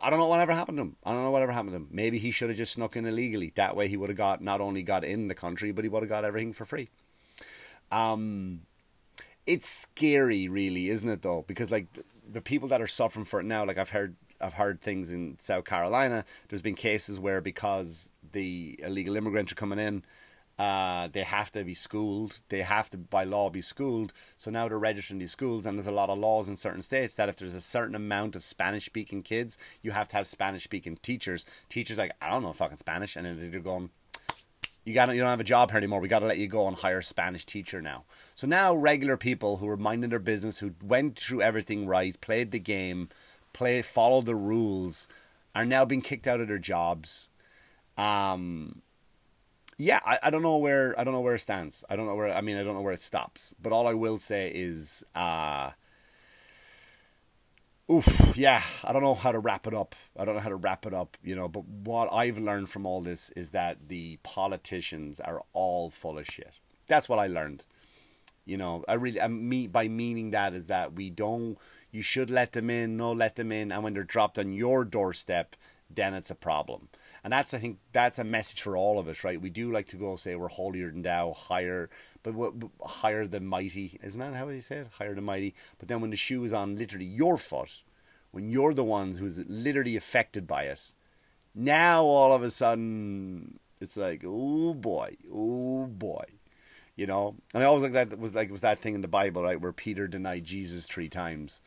I 0.00 0.08
don't 0.08 0.18
know 0.18 0.28
whatever 0.28 0.52
happened 0.52 0.78
to 0.78 0.82
him. 0.82 0.96
I 1.04 1.12
don't 1.12 1.24
know 1.24 1.30
whatever 1.30 1.52
happened 1.52 1.72
to 1.72 1.76
him. 1.76 1.88
Maybe 1.90 2.18
he 2.18 2.30
should 2.30 2.48
have 2.48 2.56
just 2.56 2.72
snuck 2.72 2.96
in 2.96 3.04
illegally. 3.04 3.52
That 3.54 3.76
way 3.76 3.86
he 3.86 3.98
would 3.98 4.08
have 4.08 4.16
got 4.16 4.40
not 4.40 4.60
only 4.60 4.82
got 4.82 5.04
in 5.04 5.28
the 5.28 5.34
country 5.34 5.72
but 5.72 5.84
he 5.84 5.88
would 5.88 6.02
have 6.02 6.08
got 6.08 6.24
everything 6.24 6.52
for 6.52 6.64
free. 6.64 6.88
Um 7.90 8.62
it's 9.46 9.68
scary, 9.68 10.48
really, 10.48 10.88
isn't 10.88 11.08
it? 11.08 11.22
Though, 11.22 11.44
because 11.46 11.72
like 11.72 11.86
the 12.30 12.40
people 12.40 12.68
that 12.68 12.80
are 12.80 12.86
suffering 12.86 13.24
for 13.24 13.40
it 13.40 13.46
now, 13.46 13.64
like 13.64 13.78
I've 13.78 13.90
heard, 13.90 14.16
I've 14.40 14.54
heard 14.54 14.80
things 14.80 15.10
in 15.10 15.38
South 15.40 15.64
Carolina. 15.64 16.24
There's 16.48 16.62
been 16.62 16.74
cases 16.74 17.18
where 17.18 17.40
because 17.40 18.12
the 18.32 18.78
illegal 18.82 19.16
immigrants 19.16 19.50
are 19.50 19.56
coming 19.56 19.78
in, 19.78 20.04
uh, 20.60 21.08
they 21.10 21.22
have 21.22 21.50
to 21.50 21.64
be 21.64 21.72
schooled. 21.72 22.42
They 22.50 22.60
have 22.60 22.90
to, 22.90 22.98
by 22.98 23.24
law, 23.24 23.48
be 23.48 23.62
schooled. 23.62 24.12
So 24.36 24.50
now 24.50 24.68
they're 24.68 24.78
registering 24.78 25.18
these 25.18 25.30
schools, 25.30 25.64
and 25.64 25.78
there's 25.78 25.86
a 25.86 25.90
lot 25.90 26.10
of 26.10 26.18
laws 26.18 26.50
in 26.50 26.56
certain 26.56 26.82
states 26.82 27.14
that 27.14 27.30
if 27.30 27.36
there's 27.36 27.54
a 27.54 27.62
certain 27.62 27.94
amount 27.94 28.36
of 28.36 28.42
Spanish-speaking 28.42 29.22
kids, 29.22 29.56
you 29.80 29.92
have 29.92 30.08
to 30.08 30.16
have 30.16 30.26
Spanish-speaking 30.26 30.98
teachers. 31.00 31.46
Teachers 31.70 31.96
like 31.96 32.12
I 32.20 32.28
don't 32.28 32.42
know 32.42 32.52
fucking 32.52 32.76
Spanish, 32.76 33.16
and 33.16 33.24
then 33.24 33.50
they're 33.50 33.60
going, 33.60 33.88
you 34.84 34.92
got 34.92 35.08
you 35.14 35.20
don't 35.20 35.30
have 35.30 35.40
a 35.40 35.44
job 35.44 35.70
here 35.70 35.78
anymore. 35.78 35.98
We 35.98 36.08
got 36.08 36.18
to 36.18 36.26
let 36.26 36.36
you 36.36 36.46
go 36.46 36.68
and 36.68 36.76
hire 36.76 36.98
a 36.98 37.02
Spanish 37.02 37.46
teacher 37.46 37.80
now. 37.80 38.04
So 38.34 38.46
now 38.46 38.74
regular 38.74 39.16
people 39.16 39.56
who 39.56 39.66
were 39.66 39.78
minding 39.78 40.10
their 40.10 40.18
business, 40.18 40.58
who 40.58 40.74
went 40.84 41.18
through 41.18 41.40
everything 41.40 41.86
right, 41.86 42.20
played 42.20 42.50
the 42.50 42.58
game, 42.58 43.08
play 43.54 43.80
followed 43.80 44.26
the 44.26 44.34
rules, 44.34 45.08
are 45.54 45.64
now 45.64 45.86
being 45.86 46.02
kicked 46.02 46.26
out 46.26 46.40
of 46.40 46.48
their 46.48 46.58
jobs. 46.58 47.30
Um, 47.96 48.82
yeah, 49.80 50.00
I, 50.04 50.18
I 50.24 50.30
don't 50.30 50.42
know 50.42 50.58
where 50.58 50.98
I 51.00 51.04
don't 51.04 51.14
know 51.14 51.22
where 51.22 51.34
it 51.34 51.40
stands. 51.40 51.84
I 51.88 51.96
don't 51.96 52.06
know 52.06 52.14
where 52.14 52.32
I 52.32 52.42
mean 52.42 52.56
I 52.56 52.62
don't 52.62 52.74
know 52.74 52.82
where 52.82 52.92
it 52.92 53.00
stops. 53.00 53.54
But 53.60 53.72
all 53.72 53.88
I 53.88 53.94
will 53.94 54.18
say 54.18 54.52
is 54.54 55.04
uh 55.14 55.70
oof, 57.90 58.36
yeah, 58.36 58.62
I 58.84 58.92
don't 58.92 59.02
know 59.02 59.14
how 59.14 59.32
to 59.32 59.38
wrap 59.38 59.66
it 59.66 59.72
up. 59.72 59.94
I 60.18 60.26
don't 60.26 60.34
know 60.34 60.42
how 60.42 60.50
to 60.50 60.56
wrap 60.56 60.84
it 60.84 60.92
up, 60.92 61.16
you 61.22 61.34
know. 61.34 61.48
But 61.48 61.64
what 61.64 62.12
I've 62.12 62.38
learned 62.38 62.68
from 62.68 62.84
all 62.84 63.00
this 63.00 63.30
is 63.30 63.52
that 63.52 63.88
the 63.88 64.18
politicians 64.22 65.18
are 65.18 65.42
all 65.54 65.88
full 65.88 66.18
of 66.18 66.26
shit. 66.26 66.52
That's 66.86 67.08
what 67.08 67.18
I 67.18 67.26
learned. 67.26 67.64
You 68.44 68.58
know, 68.58 68.84
I 68.86 68.94
really, 68.94 69.20
I 69.20 69.28
mean, 69.28 69.70
by 69.70 69.88
meaning 69.88 70.30
that 70.32 70.52
is 70.52 70.66
that 70.66 70.92
we 70.92 71.08
don't. 71.08 71.56
You 71.90 72.02
should 72.02 72.30
let 72.30 72.52
them 72.52 72.68
in, 72.68 72.96
no 72.96 73.12
let 73.12 73.36
them 73.36 73.50
in, 73.50 73.72
and 73.72 73.82
when 73.82 73.94
they're 73.94 74.04
dropped 74.04 74.38
on 74.38 74.52
your 74.52 74.84
doorstep, 74.84 75.56
then 75.88 76.14
it's 76.14 76.30
a 76.30 76.34
problem. 76.34 76.88
And 77.22 77.32
that's, 77.32 77.52
I 77.52 77.58
think, 77.58 77.78
that's 77.92 78.18
a 78.18 78.24
message 78.24 78.62
for 78.62 78.76
all 78.76 78.98
of 78.98 79.08
us, 79.08 79.24
right? 79.24 79.40
We 79.40 79.50
do 79.50 79.70
like 79.70 79.86
to 79.88 79.96
go 79.96 80.16
say 80.16 80.34
we're 80.34 80.48
holier 80.48 80.90
than 80.90 81.02
thou, 81.02 81.32
higher, 81.32 81.90
but 82.22 82.34
what, 82.34 82.54
higher 82.82 83.26
than 83.26 83.46
mighty. 83.46 83.98
Isn't 84.02 84.20
that 84.20 84.34
how 84.34 84.48
you 84.48 84.60
say 84.60 84.78
it? 84.78 84.88
Higher 84.98 85.14
than 85.14 85.24
mighty. 85.24 85.54
But 85.78 85.88
then 85.88 86.00
when 86.00 86.10
the 86.10 86.16
shoe 86.16 86.42
is 86.44 86.52
on 86.52 86.76
literally 86.76 87.04
your 87.04 87.36
foot, 87.36 87.82
when 88.30 88.50
you're 88.50 88.74
the 88.74 88.84
ones 88.84 89.18
who's 89.18 89.38
literally 89.48 89.96
affected 89.96 90.46
by 90.46 90.64
it, 90.64 90.92
now 91.54 92.04
all 92.04 92.32
of 92.32 92.42
a 92.42 92.50
sudden 92.50 93.58
it's 93.80 93.96
like, 93.96 94.22
oh 94.26 94.74
boy, 94.74 95.16
oh 95.32 95.86
boy. 95.86 96.24
You 96.96 97.06
know, 97.06 97.36
and 97.54 97.62
I 97.62 97.66
always 97.66 97.82
like 97.82 97.92
that 97.92 98.18
was 98.18 98.34
like 98.34 98.50
was 98.50 98.60
that 98.60 98.78
thing 98.78 98.94
in 98.94 99.00
the 99.00 99.08
Bible, 99.08 99.42
right, 99.42 99.60
where 99.60 99.72
Peter 99.72 100.06
denied 100.06 100.44
Jesus 100.44 100.86
three 100.86 101.08
times, 101.08 101.62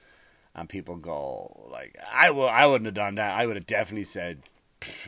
and 0.54 0.70
people 0.70 0.96
go 0.98 1.68
like, 1.72 1.98
I 2.14 2.30
will, 2.30 2.48
I 2.48 2.68
wouldn't 2.68 2.86
have 2.86 2.94
done 2.94 3.16
that. 3.16 3.36
I 3.36 3.48
would 3.48 3.56
have 3.56 3.66
definitely 3.66 4.04
said, 4.04 4.44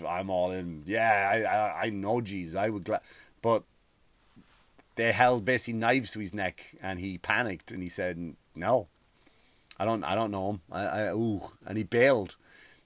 I'm 0.07 0.29
all 0.29 0.51
in. 0.51 0.83
Yeah, 0.85 1.29
I, 1.31 1.41
I, 1.41 1.81
I 1.85 1.89
know 1.89 2.21
Jesus. 2.21 2.55
I 2.55 2.69
would, 2.69 2.83
gla-. 2.83 3.01
but 3.41 3.63
they 4.95 5.11
held 5.11 5.45
basically 5.45 5.79
knives 5.79 6.11
to 6.11 6.19
his 6.19 6.33
neck, 6.33 6.75
and 6.81 6.99
he 6.99 7.17
panicked, 7.17 7.71
and 7.71 7.83
he 7.83 7.89
said, 7.89 8.35
"No, 8.55 8.87
I 9.79 9.85
don't, 9.85 10.03
I 10.03 10.15
don't 10.15 10.31
know 10.31 10.51
him. 10.51 10.61
I, 10.71 10.85
I, 10.85 11.13
ooh, 11.13 11.41
and 11.65 11.77
he 11.77 11.83
bailed, 11.83 12.35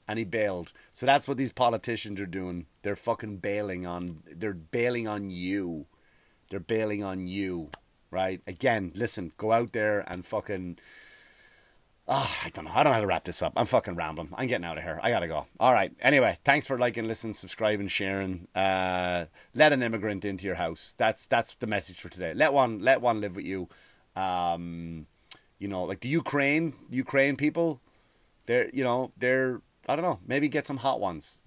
and 0.07 0.17
he 0.17 0.25
bailed. 0.25 0.73
So 0.91 1.05
that's 1.05 1.27
what 1.27 1.37
these 1.37 1.53
politicians 1.53 2.19
are 2.19 2.25
doing. 2.25 2.65
They're 2.81 2.95
fucking 2.95 3.37
bailing 3.37 3.85
on. 3.85 4.23
They're 4.25 4.53
bailing 4.53 5.07
on 5.07 5.29
you. 5.29 5.85
They're 6.49 6.59
bailing 6.59 7.03
on 7.03 7.27
you, 7.27 7.69
right? 8.09 8.41
Again, 8.47 8.91
listen, 8.95 9.31
go 9.37 9.51
out 9.51 9.71
there 9.71 10.03
and 10.07 10.25
fucking 10.25 10.79
Oh, 12.11 12.35
I 12.43 12.49
don't 12.49 12.65
know. 12.65 12.71
I 12.73 12.81
don't 12.81 12.89
know 12.89 12.95
how 12.95 13.01
to 13.01 13.07
wrap 13.07 13.25
this 13.25 13.43
up. 13.43 13.53
I'm 13.55 13.67
fucking 13.67 13.93
rambling. 13.93 14.29
I'm 14.33 14.47
getting 14.47 14.65
out 14.65 14.79
of 14.79 14.83
here. 14.83 14.99
I 15.03 15.11
gotta 15.11 15.27
go. 15.27 15.45
All 15.59 15.73
right. 15.73 15.93
Anyway, 16.01 16.39
thanks 16.43 16.65
for 16.65 16.79
liking, 16.79 17.07
listening, 17.07 17.35
subscribing, 17.35 17.87
sharing. 17.87 18.47
Uh, 18.55 19.25
let 19.53 19.73
an 19.73 19.83
immigrant 19.83 20.25
into 20.25 20.47
your 20.47 20.55
house. 20.55 20.95
That's 20.97 21.27
that's 21.27 21.53
the 21.53 21.67
message 21.67 21.99
for 21.99 22.09
today. 22.09 22.33
Let 22.33 22.51
one 22.51 22.79
let 22.79 23.01
one 23.01 23.21
live 23.21 23.35
with 23.35 23.45
you. 23.45 23.69
Um, 24.15 25.05
you 25.59 25.67
know, 25.67 25.83
like 25.83 25.99
the 25.99 26.09
Ukraine 26.09 26.73
Ukraine 26.89 27.35
people. 27.35 27.79
They're 28.47 28.71
you 28.73 28.83
know 28.83 29.11
they're 29.15 29.61
I 29.87 29.95
don't 29.95 30.03
know. 30.03 30.19
Maybe 30.25 30.47
get 30.47 30.65
some 30.65 30.77
hot 30.77 30.99
ones. 30.99 31.43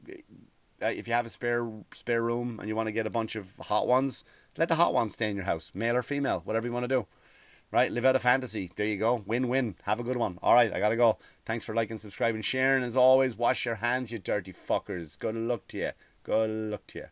Uh, 0.80 0.86
if 0.86 1.08
you 1.08 1.14
have 1.14 1.26
a 1.26 1.28
spare 1.28 1.68
spare 1.92 2.22
room 2.22 2.60
and 2.60 2.68
you 2.68 2.76
want 2.76 2.86
to 2.86 2.92
get 2.92 3.04
a 3.04 3.10
bunch 3.10 3.34
of 3.34 3.56
hot 3.62 3.88
ones, 3.88 4.24
let 4.56 4.68
the 4.68 4.76
hot 4.76 4.94
ones 4.94 5.14
stay 5.14 5.28
in 5.28 5.34
your 5.34 5.46
house, 5.46 5.72
male 5.74 5.96
or 5.96 6.04
female, 6.04 6.42
whatever 6.44 6.68
you 6.68 6.72
want 6.72 6.84
to 6.84 6.88
do. 6.88 7.06
Right, 7.72 7.90
live 7.90 8.04
out 8.04 8.16
a 8.16 8.18
fantasy. 8.18 8.70
There 8.76 8.84
you 8.84 8.98
go. 8.98 9.22
Win 9.24 9.48
win. 9.48 9.76
Have 9.84 9.98
a 9.98 10.02
good 10.02 10.18
one. 10.18 10.38
All 10.42 10.52
right, 10.52 10.70
I 10.70 10.78
gotta 10.78 10.94
go. 10.94 11.16
Thanks 11.46 11.64
for 11.64 11.74
liking, 11.74 11.96
subscribing, 11.96 12.42
sharing. 12.42 12.82
As 12.84 12.96
always, 12.96 13.34
wash 13.34 13.64
your 13.64 13.76
hands, 13.76 14.12
you 14.12 14.18
dirty 14.18 14.52
fuckers. 14.52 15.18
Good 15.18 15.34
luck 15.34 15.66
to 15.68 15.78
you. 15.78 15.90
Good 16.22 16.50
luck 16.50 16.86
to 16.88 16.98
you. 16.98 17.06